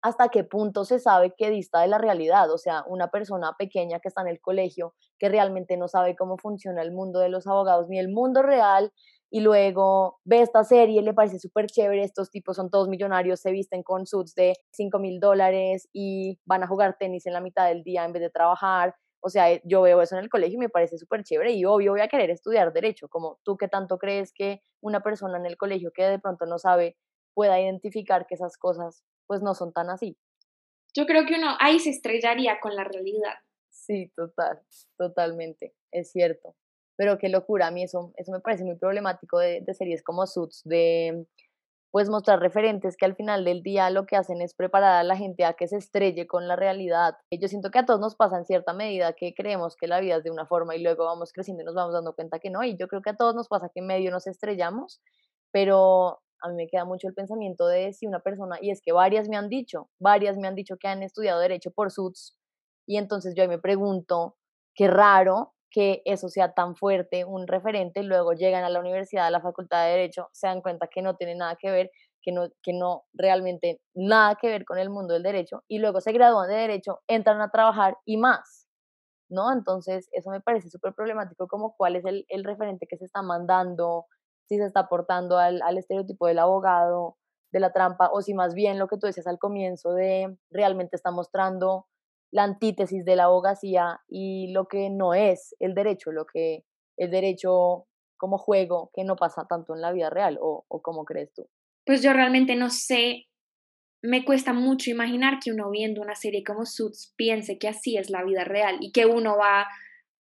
¿hasta 0.00 0.30
qué 0.30 0.42
punto 0.42 0.86
se 0.86 0.98
sabe 0.98 1.34
que 1.36 1.50
dista 1.50 1.82
de 1.82 1.88
la 1.88 1.98
realidad? 1.98 2.50
O 2.50 2.56
sea, 2.56 2.82
una 2.86 3.08
persona 3.08 3.56
pequeña 3.58 4.00
que 4.00 4.08
está 4.08 4.22
en 4.22 4.28
el 4.28 4.40
colegio, 4.40 4.94
que 5.18 5.28
realmente 5.28 5.76
no 5.76 5.86
sabe 5.86 6.16
cómo 6.16 6.38
funciona 6.38 6.80
el 6.80 6.92
mundo 6.92 7.20
de 7.20 7.28
los 7.28 7.46
abogados 7.46 7.86
ni 7.90 7.98
el 7.98 8.08
mundo 8.08 8.40
real, 8.40 8.90
y 9.30 9.40
luego 9.40 10.18
ve 10.24 10.40
esta 10.40 10.64
serie, 10.64 11.02
le 11.02 11.12
parece 11.12 11.38
súper 11.38 11.66
chévere, 11.66 12.02
estos 12.02 12.30
tipos 12.30 12.56
son 12.56 12.70
todos 12.70 12.88
millonarios, 12.88 13.40
se 13.40 13.52
visten 13.52 13.82
con 13.82 14.06
suits 14.06 14.34
de 14.34 14.54
5 14.70 14.98
mil 14.98 15.20
dólares 15.20 15.86
y 15.92 16.38
van 16.46 16.62
a 16.62 16.66
jugar 16.66 16.96
tenis 16.98 17.26
en 17.26 17.34
la 17.34 17.42
mitad 17.42 17.68
del 17.68 17.82
día 17.82 18.06
en 18.06 18.14
vez 18.14 18.22
de 18.22 18.30
trabajar. 18.30 18.94
O 19.20 19.28
sea, 19.28 19.60
yo 19.62 19.82
veo 19.82 20.00
eso 20.00 20.16
en 20.16 20.22
el 20.22 20.30
colegio 20.30 20.54
y 20.54 20.60
me 20.60 20.70
parece 20.70 20.96
súper 20.96 21.22
chévere 21.22 21.52
y 21.52 21.66
obvio 21.66 21.92
voy 21.92 22.00
a 22.00 22.08
querer 22.08 22.30
estudiar 22.30 22.72
derecho, 22.72 23.08
como 23.10 23.40
tú 23.44 23.58
que 23.58 23.68
tanto 23.68 23.98
crees 23.98 24.32
que 24.32 24.62
una 24.80 25.00
persona 25.02 25.36
en 25.36 25.44
el 25.44 25.58
colegio 25.58 25.90
que 25.94 26.04
de 26.04 26.18
pronto 26.18 26.46
no 26.46 26.58
sabe 26.58 26.96
pueda 27.34 27.60
identificar 27.60 28.26
que 28.26 28.34
esas 28.34 28.56
cosas 28.56 29.04
pues 29.26 29.42
no 29.42 29.54
son 29.54 29.72
tan 29.72 29.90
así. 29.90 30.16
Yo 30.96 31.06
creo 31.06 31.26
que 31.26 31.34
uno 31.34 31.56
ahí 31.60 31.80
se 31.80 31.90
estrellaría 31.90 32.60
con 32.60 32.76
la 32.76 32.84
realidad. 32.84 33.34
Sí, 33.70 34.12
total, 34.14 34.62
totalmente, 34.96 35.74
es 35.90 36.12
cierto. 36.12 36.54
Pero 36.96 37.18
qué 37.18 37.28
locura, 37.28 37.66
a 37.66 37.70
mí 37.72 37.82
eso, 37.82 38.12
eso 38.16 38.30
me 38.30 38.40
parece 38.40 38.64
muy 38.64 38.76
problemático 38.76 39.38
de, 39.38 39.60
de 39.62 39.74
series 39.74 40.02
como 40.04 40.26
Suits, 40.26 40.62
de 40.64 41.26
pues 41.94 42.08
mostrar 42.08 42.40
referentes 42.40 42.96
que 42.96 43.04
al 43.04 43.14
final 43.14 43.44
del 43.44 43.62
día 43.62 43.88
lo 43.88 44.04
que 44.04 44.16
hacen 44.16 44.42
es 44.42 44.52
preparar 44.52 44.94
a 44.94 45.04
la 45.04 45.16
gente 45.16 45.44
a 45.44 45.52
que 45.52 45.68
se 45.68 45.76
estrelle 45.76 46.26
con 46.26 46.48
la 46.48 46.56
realidad. 46.56 47.14
Yo 47.30 47.46
siento 47.46 47.70
que 47.70 47.78
a 47.78 47.86
todos 47.86 48.00
nos 48.00 48.16
pasa 48.16 48.36
en 48.36 48.44
cierta 48.46 48.72
medida 48.72 49.12
que 49.12 49.32
creemos 49.32 49.76
que 49.76 49.86
la 49.86 50.00
vida 50.00 50.16
es 50.16 50.24
de 50.24 50.32
una 50.32 50.44
forma 50.44 50.74
y 50.74 50.82
luego 50.82 51.04
vamos 51.04 51.32
creciendo 51.32 51.62
y 51.62 51.66
nos 51.66 51.76
vamos 51.76 51.94
dando 51.94 52.12
cuenta 52.16 52.40
que 52.40 52.50
no. 52.50 52.64
Y 52.64 52.76
yo 52.76 52.88
creo 52.88 53.00
que 53.00 53.10
a 53.10 53.16
todos 53.16 53.36
nos 53.36 53.46
pasa 53.46 53.68
que 53.72 53.78
en 53.78 53.86
medio 53.86 54.10
nos 54.10 54.26
estrellamos, 54.26 55.00
pero 55.52 56.20
a 56.42 56.48
mí 56.48 56.54
me 56.54 56.66
queda 56.66 56.84
mucho 56.84 57.08
el 57.08 57.14
pensamiento 57.14 57.66
de 57.66 57.92
si 57.92 58.06
una 58.06 58.20
persona, 58.20 58.58
y 58.60 58.70
es 58.70 58.80
que 58.82 58.92
varias 58.92 59.28
me 59.28 59.36
han 59.36 59.48
dicho, 59.48 59.90
varias 59.98 60.36
me 60.36 60.48
han 60.48 60.54
dicho 60.54 60.76
que 60.78 60.88
han 60.88 61.02
estudiado 61.02 61.40
derecho 61.40 61.70
por 61.70 61.90
SUTS, 61.90 62.36
y 62.86 62.98
entonces 62.98 63.34
yo 63.34 63.42
ahí 63.42 63.48
me 63.48 63.58
pregunto, 63.58 64.36
qué 64.74 64.88
raro 64.88 65.54
que 65.70 66.02
eso 66.04 66.28
sea 66.28 66.52
tan 66.52 66.76
fuerte, 66.76 67.24
un 67.24 67.46
referente, 67.48 68.02
luego 68.02 68.32
llegan 68.32 68.62
a 68.64 68.68
la 68.70 68.80
universidad, 68.80 69.26
a 69.26 69.30
la 69.30 69.40
facultad 69.40 69.84
de 69.84 69.92
derecho, 69.92 70.28
se 70.32 70.46
dan 70.46 70.62
cuenta 70.62 70.86
que 70.86 71.02
no 71.02 71.16
tiene 71.16 71.34
nada 71.34 71.56
que 71.56 71.70
ver, 71.70 71.90
que 72.22 72.32
no, 72.32 72.48
que 72.62 72.72
no 72.72 73.04
realmente 73.12 73.80
nada 73.94 74.36
que 74.40 74.48
ver 74.48 74.64
con 74.64 74.78
el 74.78 74.88
mundo 74.90 75.14
del 75.14 75.24
derecho, 75.24 75.64
y 75.68 75.78
luego 75.78 76.00
se 76.00 76.12
gradúan 76.12 76.48
de 76.48 76.56
derecho, 76.56 77.00
entran 77.08 77.40
a 77.40 77.50
trabajar 77.50 77.96
y 78.04 78.18
más, 78.18 78.68
¿no? 79.28 79.52
Entonces, 79.52 80.08
eso 80.12 80.30
me 80.30 80.40
parece 80.40 80.70
súper 80.70 80.94
problemático, 80.94 81.48
como 81.48 81.74
cuál 81.76 81.96
es 81.96 82.04
el, 82.04 82.24
el 82.28 82.44
referente 82.44 82.86
que 82.86 82.96
se 82.96 83.06
está 83.06 83.22
mandando, 83.22 84.06
si 84.48 84.56
se 84.56 84.66
está 84.66 84.80
aportando 84.80 85.38
al, 85.38 85.62
al 85.62 85.78
estereotipo 85.78 86.26
del 86.26 86.38
abogado, 86.38 87.16
de 87.52 87.60
la 87.60 87.72
trampa, 87.72 88.10
o 88.12 88.20
si 88.20 88.34
más 88.34 88.54
bien 88.54 88.78
lo 88.78 88.88
que 88.88 88.98
tú 88.98 89.06
decías 89.06 89.28
al 89.28 89.38
comienzo 89.38 89.92
de 89.94 90.36
realmente 90.50 90.96
está 90.96 91.12
mostrando 91.12 91.86
la 92.32 92.42
antítesis 92.42 93.04
de 93.04 93.14
la 93.14 93.24
abogacía 93.24 94.00
y 94.08 94.52
lo 94.52 94.66
que 94.66 94.90
no 94.90 95.14
es 95.14 95.54
el 95.60 95.74
derecho, 95.74 96.10
lo 96.10 96.26
que 96.26 96.64
el 96.96 97.10
derecho 97.10 97.86
como 98.16 98.38
juego 98.38 98.90
que 98.92 99.04
no 99.04 99.14
pasa 99.16 99.46
tanto 99.48 99.74
en 99.74 99.80
la 99.80 99.92
vida 99.92 100.10
real, 100.10 100.38
o, 100.40 100.64
o 100.66 100.82
cómo 100.82 101.04
crees 101.04 101.32
tú? 101.32 101.48
Pues 101.86 102.02
yo 102.02 102.12
realmente 102.12 102.56
no 102.56 102.70
sé, 102.70 103.26
me 104.02 104.24
cuesta 104.24 104.52
mucho 104.52 104.90
imaginar 104.90 105.38
que 105.42 105.52
uno 105.52 105.70
viendo 105.70 106.00
una 106.00 106.16
serie 106.16 106.42
como 106.42 106.66
Suits 106.66 107.14
piense 107.16 107.58
que 107.58 107.68
así 107.68 107.96
es 107.96 108.10
la 108.10 108.24
vida 108.24 108.42
real 108.44 108.78
y 108.80 108.90
que 108.90 109.06
uno 109.06 109.36
va 109.36 109.62
a 109.62 109.68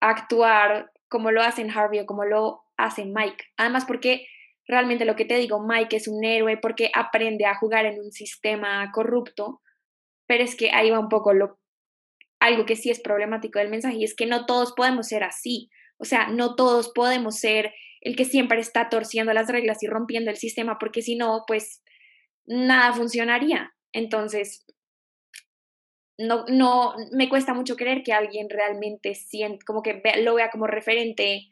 actuar 0.02 0.92
como 1.10 1.32
lo 1.32 1.42
hacen 1.42 1.70
Harvey 1.70 2.00
o 2.00 2.06
como 2.06 2.26
lo 2.26 2.64
hace 2.80 3.06
Mike. 3.06 3.46
Además, 3.58 3.86
porque 3.86 4.28
realmente 4.68 5.06
lo 5.06 5.16
que 5.16 5.26
te 5.26 5.38
digo, 5.38 5.66
Mike 5.66 5.96
es 5.96 6.08
un 6.08 6.24
héroe 6.24 6.58
porque 6.58 6.92
aprende 6.94 7.46
a 7.46 7.56
jugar 7.56 7.86
en 7.86 8.00
un 8.00 8.12
sistema 8.12 8.92
corrupto, 8.94 9.62
pero 10.28 10.44
es 10.44 10.56
que 10.56 10.72
ahí 10.72 10.90
va 10.90 11.00
un 11.00 11.10
poco 11.10 11.34
lo, 11.34 11.60
algo 12.40 12.66
que 12.66 12.76
sí 12.76 12.90
es 12.90 13.00
problemático 13.00 13.60
del 13.60 13.70
mensaje 13.70 13.98
y 13.98 14.04
es 14.04 14.16
que 14.16 14.26
no 14.26 14.46
todos 14.46 14.74
podemos 14.74 15.08
ser 15.08 15.24
así. 15.24 15.70
O 15.98 16.06
sea, 16.06 16.28
no 16.28 16.56
todos 16.56 16.92
podemos 16.94 17.38
ser 17.40 17.74
el 18.02 18.16
que 18.16 18.26
siempre 18.26 18.60
está 18.60 18.90
torciendo 18.90 19.34
las 19.34 19.50
reglas 19.50 19.84
y 19.84 19.88
rompiendo 19.88 20.32
el 20.32 20.38
sistema, 20.38 20.78
porque 20.80 21.02
si 21.02 21.16
no, 21.16 21.44
pues 21.46 21.84
nada 22.46 22.94
funcionaría. 22.94 23.74
Entonces, 23.92 24.66
no, 26.18 26.46
no, 26.48 26.96
me 27.12 27.28
cuesta 27.28 27.54
mucho 27.54 27.76
creer 27.76 28.04
que 28.04 28.14
alguien 28.14 28.50
realmente 28.50 29.16
siente, 29.16 29.66
como 29.66 29.82
que 29.82 30.02
lo 30.22 30.36
vea 30.36 30.50
como 30.50 30.68
referente 30.68 31.50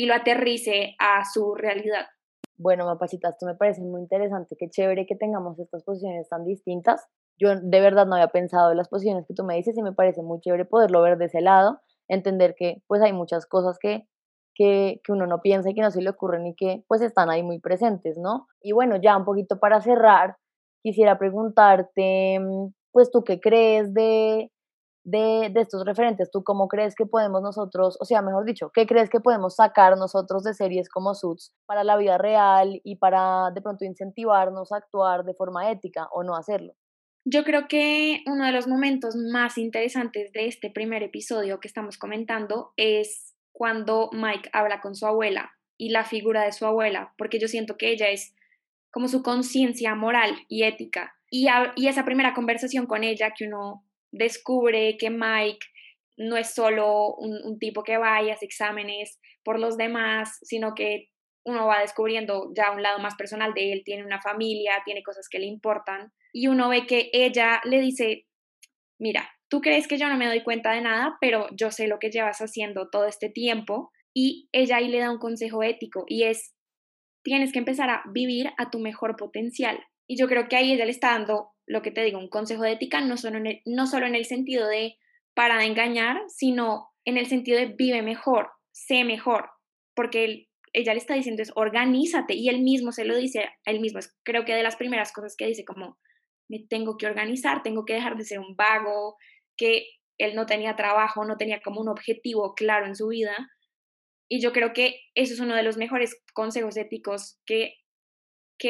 y 0.00 0.06
lo 0.06 0.14
aterrice 0.14 0.96
a 0.98 1.26
su 1.30 1.54
realidad. 1.54 2.06
Bueno, 2.56 2.86
Mapachita, 2.86 3.28
esto 3.28 3.44
me 3.44 3.54
parece 3.54 3.82
muy 3.82 4.00
interesante, 4.00 4.56
qué 4.58 4.70
chévere 4.70 5.04
que 5.04 5.14
tengamos 5.14 5.58
estas 5.58 5.84
posiciones 5.84 6.26
tan 6.26 6.46
distintas. 6.46 7.06
Yo 7.38 7.50
de 7.60 7.80
verdad 7.80 8.06
no 8.06 8.14
había 8.14 8.28
pensado 8.28 8.70
en 8.70 8.78
las 8.78 8.88
posiciones 8.88 9.26
que 9.26 9.34
tú 9.34 9.44
me 9.44 9.56
dices 9.56 9.76
y 9.76 9.82
me 9.82 9.92
parece 9.92 10.22
muy 10.22 10.40
chévere 10.40 10.64
poderlo 10.64 11.02
ver 11.02 11.18
de 11.18 11.26
ese 11.26 11.42
lado, 11.42 11.80
entender 12.08 12.54
que 12.56 12.82
pues 12.86 13.02
hay 13.02 13.12
muchas 13.12 13.44
cosas 13.44 13.78
que, 13.78 14.08
que, 14.54 15.02
que 15.04 15.12
uno 15.12 15.26
no 15.26 15.42
piensa 15.42 15.68
y 15.68 15.74
que 15.74 15.82
no 15.82 15.90
se 15.90 16.00
le 16.00 16.08
ocurren 16.08 16.46
y 16.46 16.54
que 16.54 16.82
pues 16.88 17.02
están 17.02 17.28
ahí 17.28 17.42
muy 17.42 17.60
presentes, 17.60 18.16
¿no? 18.16 18.46
Y 18.62 18.72
bueno, 18.72 18.96
ya 18.96 19.18
un 19.18 19.26
poquito 19.26 19.58
para 19.58 19.82
cerrar, 19.82 20.38
quisiera 20.82 21.18
preguntarte, 21.18 22.40
mm, 22.40 22.72
pues 22.90 23.10
tú 23.10 23.22
qué 23.22 23.38
crees 23.38 23.92
de, 23.92 24.50
de, 25.04 25.52
estos 25.56 25.84
referentes? 25.84 26.30
¿Tú 26.30 26.42
cómo 26.44 26.68
crees 26.68 26.94
que 26.94 27.06
podemos 27.06 27.42
nosotros, 27.42 27.96
o 28.00 28.04
sea, 28.04 28.22
mejor 28.22 28.44
dicho, 28.44 28.70
qué 28.74 28.86
crees 28.86 29.10
que 29.10 29.20
podemos 29.20 29.56
sacar 29.56 29.96
nosotros 29.96 30.44
de 30.44 30.54
series 30.54 30.88
como 30.88 31.14
Suits 31.14 31.54
para 31.66 31.84
la 31.84 31.96
vida 31.96 32.18
real 32.18 32.80
y 32.84 32.96
para 32.96 33.50
de 33.54 33.62
pronto 33.62 33.84
incentivarnos 33.84 34.72
a 34.72 34.76
actuar 34.76 35.24
de 35.24 35.34
forma 35.34 35.70
ética 35.70 36.08
o 36.12 36.22
no 36.22 36.36
hacerlo? 36.36 36.74
Yo 37.24 37.44
creo 37.44 37.68
que 37.68 38.22
uno 38.26 38.46
de 38.46 38.52
los 38.52 38.66
momentos 38.66 39.14
más 39.14 39.58
interesantes 39.58 40.32
de 40.32 40.46
este 40.46 40.70
primer 40.70 41.02
episodio 41.02 41.60
que 41.60 41.68
estamos 41.68 41.98
comentando 41.98 42.72
es 42.76 43.36
cuando 43.52 44.08
Mike 44.12 44.48
habla 44.52 44.80
con 44.80 44.94
su 44.94 45.06
abuela 45.06 45.50
y 45.76 45.90
la 45.90 46.04
figura 46.04 46.44
de 46.44 46.52
su 46.52 46.64
abuela, 46.64 47.12
porque 47.18 47.38
yo 47.38 47.46
siento 47.46 47.76
que 47.76 47.90
ella 47.90 48.08
es 48.08 48.34
como 48.90 49.08
su 49.08 49.22
conciencia 49.22 49.94
moral 49.94 50.34
y 50.48 50.64
ética. 50.64 51.14
Y, 51.30 51.46
y 51.76 51.88
esa 51.88 52.04
primera 52.04 52.34
conversación 52.34 52.86
con 52.86 53.04
ella 53.04 53.32
que 53.36 53.46
uno 53.46 53.84
descubre 54.12 54.96
que 54.98 55.10
Mike 55.10 55.66
no 56.16 56.36
es 56.36 56.54
solo 56.54 57.14
un, 57.16 57.58
tipo 57.58 57.82
que 57.82 57.96
va 57.96 58.22
y 58.22 58.30
hace 58.30 58.44
exámenes 58.44 59.18
por 59.42 59.58
los 59.58 59.76
demás, 59.76 60.38
sino 60.42 60.74
que 60.74 61.08
uno 61.46 61.66
va 61.66 61.80
descubriendo 61.80 62.52
ya 62.54 62.72
un 62.72 62.82
lado 62.82 62.98
más 62.98 63.14
personal 63.14 63.54
de 63.54 63.72
él, 63.72 63.82
tiene 63.84 64.04
una 64.04 64.20
familia, 64.20 64.82
tiene 64.84 65.02
cosas 65.02 65.28
que 65.30 65.38
le 65.38 65.46
importan, 65.46 66.12
y 66.32 66.48
uno 66.48 66.68
ve 66.68 66.86
que 66.86 67.10
ella 67.12 67.62
le 67.64 67.80
dice, 67.80 68.26
mira, 68.98 69.30
tú 69.48 69.62
crees 69.62 69.88
que 69.88 69.96
yo 69.96 70.08
no 70.08 70.18
me 70.18 70.26
doy 70.26 70.42
cuenta 70.42 70.72
de 70.72 70.82
nada, 70.82 71.16
pero 71.20 71.48
yo 71.56 71.70
sé 71.70 71.88
lo 71.88 71.98
que 71.98 72.10
llevas 72.10 72.40
haciendo 72.40 72.90
todo 72.90 73.06
este 73.06 73.30
tiempo, 73.30 73.90
y 74.14 74.48
ella 74.52 74.76
ahí 74.76 74.88
le 74.88 74.98
da 74.98 75.10
un 75.10 75.18
consejo 75.18 75.62
ético, 75.62 76.04
y 76.06 76.24
es, 76.24 76.54
tienes 77.24 77.52
que 77.52 77.58
empezar 77.58 77.88
a 77.88 78.02
vivir 78.12 78.50
a 78.58 78.70
tu 78.70 78.78
mejor 78.78 79.16
potencial. 79.16 79.82
Y 80.06 80.18
yo 80.18 80.26
creo 80.26 80.48
que 80.48 80.56
ahí 80.56 80.72
ella 80.72 80.84
le 80.84 80.90
está 80.90 81.12
dando, 81.12 81.52
lo 81.70 81.82
que 81.82 81.92
te 81.92 82.02
digo, 82.02 82.18
un 82.18 82.28
consejo 82.28 82.64
de 82.64 82.72
ética, 82.72 83.00
no 83.00 83.16
solo 83.16 83.38
en 83.38 83.60
no 83.64 83.86
solo 83.86 84.06
en 84.06 84.16
el 84.16 84.24
sentido 84.24 84.66
de 84.66 84.96
para 85.34 85.56
de 85.58 85.66
engañar, 85.66 86.20
sino 86.26 86.88
en 87.04 87.16
el 87.16 87.26
sentido 87.26 87.58
de 87.58 87.66
vive 87.66 88.02
mejor, 88.02 88.50
sé 88.72 89.04
mejor, 89.04 89.50
porque 89.94 90.48
ella 90.72 90.92
le 90.92 90.98
está 90.98 91.14
diciendo 91.14 91.42
es 91.42 91.52
organízate 91.54 92.34
y 92.34 92.48
él 92.48 92.62
mismo 92.62 92.90
se 92.90 93.04
lo 93.04 93.16
dice, 93.16 93.48
él 93.64 93.78
mismo 93.78 94.00
es 94.00 94.16
creo 94.24 94.44
que 94.44 94.54
de 94.54 94.64
las 94.64 94.76
primeras 94.76 95.12
cosas 95.12 95.36
que 95.36 95.46
dice 95.46 95.64
como 95.64 95.96
me 96.48 96.58
tengo 96.68 96.96
que 96.96 97.06
organizar, 97.06 97.62
tengo 97.62 97.84
que 97.84 97.94
dejar 97.94 98.16
de 98.16 98.24
ser 98.24 98.40
un 98.40 98.56
vago, 98.56 99.16
que 99.56 99.86
él 100.18 100.34
no 100.34 100.46
tenía 100.46 100.74
trabajo, 100.74 101.24
no 101.24 101.36
tenía 101.36 101.60
como 101.62 101.80
un 101.80 101.88
objetivo 101.88 102.54
claro 102.54 102.86
en 102.86 102.96
su 102.96 103.06
vida. 103.08 103.36
Y 104.28 104.40
yo 104.40 104.52
creo 104.52 104.72
que 104.72 105.00
eso 105.14 105.34
es 105.34 105.40
uno 105.40 105.54
de 105.54 105.62
los 105.62 105.76
mejores 105.76 106.20
consejos 106.34 106.76
éticos 106.76 107.38
que, 107.46 107.74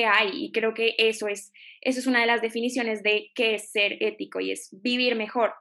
hay 0.07 0.31
y 0.33 0.53
creo 0.53 0.75
que 0.75 0.95
eso 0.99 1.29
es, 1.29 1.53
eso 1.81 2.01
es 2.01 2.07
una 2.07 2.21
de 2.21 2.27
las 2.27 2.43
definiciones 2.43 3.03
de 3.03 3.31
qué 3.35 3.55
es 3.55 3.71
ser 3.71 4.03
ético 4.03 4.41
y 4.41 4.53
es 4.53 4.69
vivir 4.83 5.17
mejor 5.17 5.53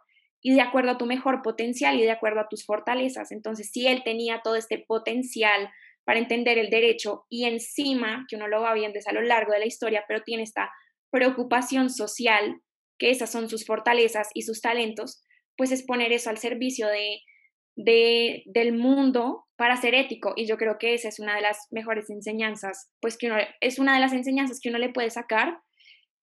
y 0.41 0.53
de 0.53 0.61
acuerdo 0.61 0.91
a 0.91 0.97
tu 0.97 1.05
mejor 1.05 1.41
potencial 1.41 1.99
y 1.99 2.03
de 2.03 2.11
acuerdo 2.11 2.39
a 2.39 2.47
tus 2.47 2.65
fortalezas. 2.65 3.31
Entonces, 3.31 3.71
si 3.71 3.87
él 3.87 4.03
tenía 4.03 4.41
todo 4.43 4.55
este 4.55 4.77
potencial 4.87 5.69
para 6.05 6.19
entender 6.19 6.57
el 6.57 6.69
derecho 6.69 7.25
y 7.29 7.45
encima, 7.45 8.25
que 8.29 8.35
uno 8.35 8.47
lo 8.47 8.61
va 8.61 8.73
viendo 8.73 8.99
es 8.99 9.07
a 9.07 9.13
lo 9.13 9.21
largo 9.21 9.53
de 9.53 9.59
la 9.59 9.65
historia, 9.65 10.05
pero 10.07 10.23
tiene 10.23 10.43
esta 10.43 10.71
preocupación 11.11 11.89
social, 11.89 12.61
que 12.97 13.09
esas 13.09 13.31
son 13.31 13.49
sus 13.49 13.65
fortalezas 13.65 14.29
y 14.33 14.43
sus 14.43 14.61
talentos, 14.61 15.23
pues 15.57 15.71
es 15.71 15.83
poner 15.83 16.13
eso 16.13 16.29
al 16.29 16.37
servicio 16.37 16.87
de, 16.87 17.21
del 17.75 18.73
mundo 18.73 19.45
para 19.59 19.75
ser 19.75 19.93
ético. 19.93 20.31
Y 20.37 20.47
yo 20.47 20.55
creo 20.55 20.77
que 20.77 20.93
esa 20.93 21.09
es 21.09 21.19
una 21.19 21.35
de 21.35 21.41
las 21.41 21.67
mejores 21.69 22.09
enseñanzas, 22.09 22.89
pues 23.01 23.17
que 23.17 23.27
uno, 23.27 23.35
es 23.59 23.77
una 23.77 23.93
de 23.93 23.99
las 23.99 24.13
enseñanzas 24.13 24.61
que 24.61 24.69
uno 24.69 24.77
le 24.77 24.87
puede 24.87 25.09
sacar. 25.09 25.59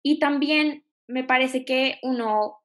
Y 0.03 0.19
también 0.19 0.85
me 1.07 1.23
parece 1.23 1.65
que 1.65 1.97
uno 2.03 2.59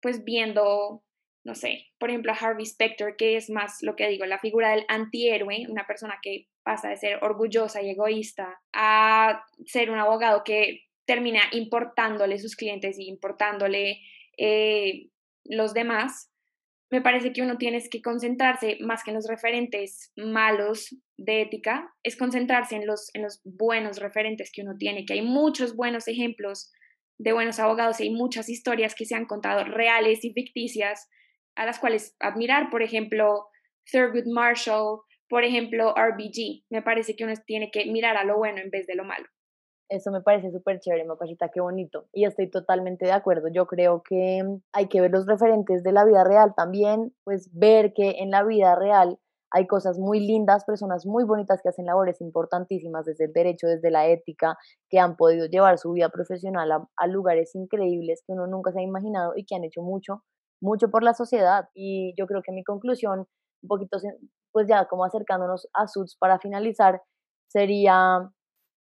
pues 0.00 0.24
viendo, 0.24 1.04
no 1.44 1.54
sé, 1.54 1.88
por 1.98 2.08
ejemplo 2.08 2.32
a 2.32 2.36
Harvey 2.36 2.64
Specter, 2.64 3.16
que 3.18 3.36
es 3.36 3.50
más 3.50 3.82
lo 3.82 3.96
que 3.96 4.08
digo, 4.08 4.24
la 4.24 4.38
figura 4.38 4.70
del 4.70 4.86
antihéroe, 4.88 5.66
una 5.68 5.86
persona 5.86 6.18
que 6.22 6.46
pasa 6.62 6.88
de 6.88 6.96
ser 6.96 7.22
orgullosa 7.22 7.82
y 7.82 7.90
egoísta 7.90 8.62
a 8.72 9.44
ser 9.66 9.90
un 9.90 9.98
abogado 9.98 10.42
que 10.42 10.84
termina 11.04 11.42
importándole 11.52 12.38
sus 12.38 12.56
clientes 12.56 12.98
y 12.98 13.08
importándole 13.08 14.00
eh, 14.38 15.10
los 15.44 15.74
demás, 15.74 16.33
me 16.90 17.00
parece 17.00 17.32
que 17.32 17.42
uno 17.42 17.56
tiene 17.56 17.82
que 17.90 18.02
concentrarse 18.02 18.78
más 18.80 19.02
que 19.02 19.10
en 19.10 19.16
los 19.16 19.28
referentes 19.28 20.12
malos 20.16 20.96
de 21.16 21.42
ética, 21.42 21.92
es 22.02 22.16
concentrarse 22.16 22.76
en 22.76 22.86
los, 22.86 23.10
en 23.14 23.22
los 23.22 23.40
buenos 23.44 23.98
referentes 23.98 24.50
que 24.52 24.62
uno 24.62 24.76
tiene, 24.78 25.04
que 25.04 25.14
hay 25.14 25.22
muchos 25.22 25.74
buenos 25.76 26.08
ejemplos 26.08 26.70
de 27.18 27.32
buenos 27.32 27.58
abogados 27.58 28.00
y 28.00 28.04
hay 28.04 28.10
muchas 28.10 28.48
historias 28.48 28.94
que 28.94 29.06
se 29.06 29.14
han 29.14 29.26
contado 29.26 29.64
reales 29.64 30.24
y 30.24 30.32
ficticias 30.32 31.08
a 31.56 31.64
las 31.66 31.78
cuales 31.78 32.16
admirar, 32.18 32.70
por 32.70 32.82
ejemplo, 32.82 33.46
Thurgood 33.90 34.26
Marshall, 34.26 35.00
por 35.28 35.44
ejemplo, 35.44 35.94
RBG. 35.96 36.64
Me 36.70 36.82
parece 36.82 37.14
que 37.16 37.24
uno 37.24 37.34
tiene 37.46 37.70
que 37.70 37.86
mirar 37.86 38.16
a 38.16 38.24
lo 38.24 38.36
bueno 38.36 38.60
en 38.60 38.70
vez 38.70 38.86
de 38.86 38.96
lo 38.96 39.04
malo. 39.04 39.26
Eso 39.94 40.10
me 40.10 40.22
parece 40.22 40.50
súper 40.50 40.80
chévere, 40.80 41.04
Mapachita, 41.04 41.50
qué 41.50 41.60
bonito. 41.60 42.06
Y 42.12 42.24
estoy 42.24 42.50
totalmente 42.50 43.06
de 43.06 43.12
acuerdo. 43.12 43.48
Yo 43.48 43.66
creo 43.66 44.02
que 44.02 44.42
hay 44.72 44.88
que 44.88 45.00
ver 45.00 45.12
los 45.12 45.24
referentes 45.26 45.84
de 45.84 45.92
la 45.92 46.04
vida 46.04 46.24
real 46.24 46.52
también, 46.56 47.14
pues 47.22 47.48
ver 47.52 47.92
que 47.94 48.16
en 48.18 48.32
la 48.32 48.42
vida 48.42 48.74
real 48.74 49.20
hay 49.52 49.68
cosas 49.68 50.00
muy 50.00 50.18
lindas, 50.18 50.64
personas 50.64 51.06
muy 51.06 51.22
bonitas 51.22 51.62
que 51.62 51.68
hacen 51.68 51.86
labores 51.86 52.20
importantísimas 52.20 53.04
desde 53.04 53.26
el 53.26 53.32
derecho, 53.32 53.68
desde 53.68 53.92
la 53.92 54.08
ética, 54.08 54.58
que 54.90 54.98
han 54.98 55.14
podido 55.14 55.46
llevar 55.46 55.78
su 55.78 55.92
vida 55.92 56.08
profesional 56.08 56.72
a, 56.72 57.06
lugares 57.06 57.54
increíbles 57.54 58.24
que 58.26 58.32
uno 58.32 58.48
nunca 58.48 58.72
se 58.72 58.80
ha 58.80 58.82
imaginado 58.82 59.34
y 59.36 59.44
que 59.44 59.54
han 59.54 59.62
hecho 59.62 59.80
mucho, 59.80 60.24
mucho 60.60 60.90
por 60.90 61.04
la 61.04 61.14
sociedad. 61.14 61.68
Y 61.72 62.14
yo 62.18 62.26
creo 62.26 62.42
que 62.42 62.50
mi 62.50 62.64
conclusión, 62.64 63.28
un 63.62 63.68
poquito, 63.68 63.98
pues 64.50 64.66
ya 64.66 64.86
como 64.86 65.04
acercándonos 65.04 65.68
a 65.72 65.86
SUTS 65.86 66.16
para 66.18 66.40
finalizar, 66.40 67.00
sería 67.46 68.28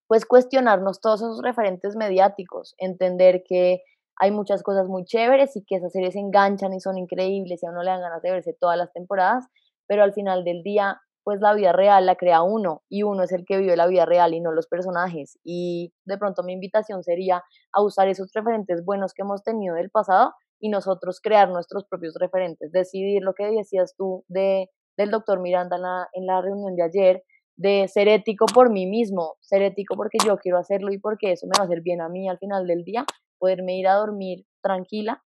pues 0.09 0.25
cuestionarnos 0.25 1.01
todos 1.01 1.21
esos 1.21 1.43
referentes 1.43 1.95
mediáticos, 1.95 2.75
entender 2.79 3.45
que 3.47 3.83
hay 4.17 4.31
muchas 4.33 4.63
cosas 4.63 4.89
muy 4.89 5.05
chéveres 5.05 5.55
y 5.55 5.65
que 5.65 5.77
esas 5.77 5.93
series 5.93 6.17
enganchan 6.17 6.73
y 6.73 6.81
son 6.81 6.99
increíbles 6.99 7.63
y 7.63 7.67
a 7.67 7.71
uno 7.71 7.83
le 7.83 7.91
dan 7.91 8.01
ganas 8.01 8.23
de 8.23 8.33
verse 8.33 8.57
todas 8.59 8.77
las 8.77 8.93
temporadas, 8.93 9.47
pero 9.87 10.03
al 10.03 10.13
final 10.15 10.45
del 10.45 10.63
día, 10.63 11.01
pues 11.23 11.41
la 11.41 11.55
vida 11.55 11.73
real 11.73 12.07
la 12.07 12.17
crea 12.17 12.43
uno 12.43 12.83
y 12.89 13.03
uno 13.03 13.23
es 13.23 13.33
el 13.33 13.45
que 13.45 13.59
vive 13.59 13.77
la 13.77 13.87
vida 13.87 14.07
real 14.07 14.33
y 14.33 14.41
no 14.41 14.51
los 14.51 14.67
personajes. 14.67 15.39
Y 15.45 15.93
de 16.07 16.17
pronto 16.17 16.43
mi 16.43 16.55
invitación 16.55 17.05
sería 17.05 17.45
a 17.73 17.83
usar 17.83 18.09
esos 18.09 18.33
referentes 18.33 18.85
buenos 18.85 19.13
que 19.13 19.23
hemos 19.23 19.43
tenido 19.43 19.75
del 19.75 19.91
pasado 19.91 20.33
y 20.59 20.71
nosotros 20.71 21.21
crear 21.23 21.51
nuestros 21.51 21.85
propios 21.85 22.15
referentes, 22.19 22.73
decidir 22.73 23.23
lo 23.23 23.35
que 23.35 23.47
decías 23.47 23.95
tú 23.97 24.25
de, 24.27 24.71
del 24.97 25.11
doctor 25.11 25.39
Miranda 25.39 25.77
en 26.13 26.27
la 26.27 26.41
reunión 26.41 26.75
de 26.75 26.83
ayer, 26.83 27.23
de 27.59 27.89
ser 27.89 28.07
ético 28.07 28.47
por 28.47 28.71
mí 28.71 28.87
mismo, 28.87 29.35
ser 29.41 29.63
ético 29.63 29.97
porque 29.97 30.19
yo 30.25 30.39
quiero 30.39 30.59
hacerlo 30.59 30.93
y 30.93 30.99
porque 30.99 31.33
eso 31.33 31.47
me 31.47 31.59
va 31.59 31.65
a 31.65 31.67
hacer 31.67 31.83
bien 31.83 32.01
a 32.01 32.09
mí 32.09 32.29
al 32.29 32.39
final 32.39 32.67
del 32.67 32.85
día, 32.85 33.05
poderme 33.39 33.77
ir 33.77 33.89
a 33.89 33.95
dormir 33.95 34.47
tranquila 34.63 35.23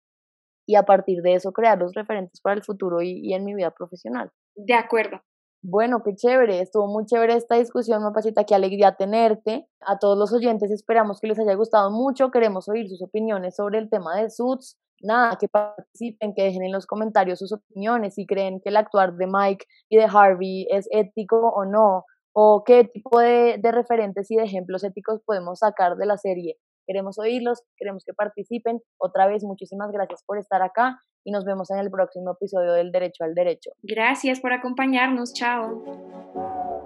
y 0.66 0.76
a 0.76 0.82
partir 0.82 1.22
de 1.22 1.34
eso 1.34 1.52
crear 1.52 1.78
los 1.78 1.94
referentes 1.94 2.42
para 2.42 2.56
el 2.56 2.62
futuro 2.62 3.00
y, 3.00 3.32
en 3.32 3.44
mi 3.44 3.54
vida 3.54 3.70
profesional. 3.70 4.30
De 4.54 4.74
acuerdo. 4.74 5.22
Bueno, 5.62 6.02
qué 6.04 6.14
chévere, 6.14 6.60
estuvo 6.60 6.86
muy 6.86 7.06
chévere 7.06 7.34
esta 7.34 7.56
discusión, 7.56 8.02
Mapacita, 8.02 8.44
qué 8.44 8.54
alegría 8.54 8.94
tenerte. 8.94 9.66
A 9.80 9.98
todos 9.98 10.16
los 10.16 10.32
oyentes 10.32 10.70
esperamos 10.70 11.20
que 11.20 11.28
les 11.28 11.38
haya 11.38 11.54
gustado 11.54 11.90
mucho, 11.90 12.30
queremos 12.30 12.68
oír 12.68 12.88
sus 12.88 13.02
opiniones 13.02 13.56
sobre 13.56 13.78
el 13.78 13.88
tema 13.88 14.14
de 14.16 14.28
Suits. 14.28 14.78
Nada, 15.00 15.36
que 15.40 15.48
participen, 15.48 16.34
que 16.34 16.42
dejen 16.42 16.64
en 16.64 16.72
los 16.72 16.86
comentarios 16.86 17.38
sus 17.38 17.52
opiniones, 17.52 18.14
si 18.14 18.26
creen 18.26 18.60
que 18.60 18.68
el 18.68 18.76
actuar 18.76 19.14
de 19.14 19.26
Mike 19.26 19.64
y 19.88 19.96
de 19.96 20.04
Harvey 20.04 20.66
es 20.70 20.88
ético 20.90 21.38
o 21.38 21.64
no, 21.64 22.04
o 22.32 22.62
qué 22.64 22.84
tipo 22.84 23.20
de, 23.20 23.58
de 23.58 23.72
referentes 23.72 24.30
y 24.30 24.36
de 24.36 24.44
ejemplos 24.44 24.84
éticos 24.84 25.20
podemos 25.24 25.60
sacar 25.60 25.96
de 25.96 26.06
la 26.06 26.16
serie. 26.16 26.56
Queremos 26.86 27.18
oírlos, 27.18 27.62
queremos 27.76 28.04
que 28.04 28.14
participen. 28.14 28.80
Otra 28.98 29.26
vez, 29.26 29.44
muchísimas 29.44 29.90
gracias 29.92 30.22
por 30.24 30.38
estar 30.38 30.62
acá 30.62 30.98
y 31.24 31.30
nos 31.30 31.44
vemos 31.44 31.70
en 31.70 31.78
el 31.78 31.90
próximo 31.90 32.32
episodio 32.32 32.72
del 32.72 32.90
Derecho 32.92 33.24
al 33.24 33.34
Derecho. 33.34 33.70
Gracias 33.82 34.40
por 34.40 34.52
acompañarnos. 34.52 35.34
Chao. 35.34 36.77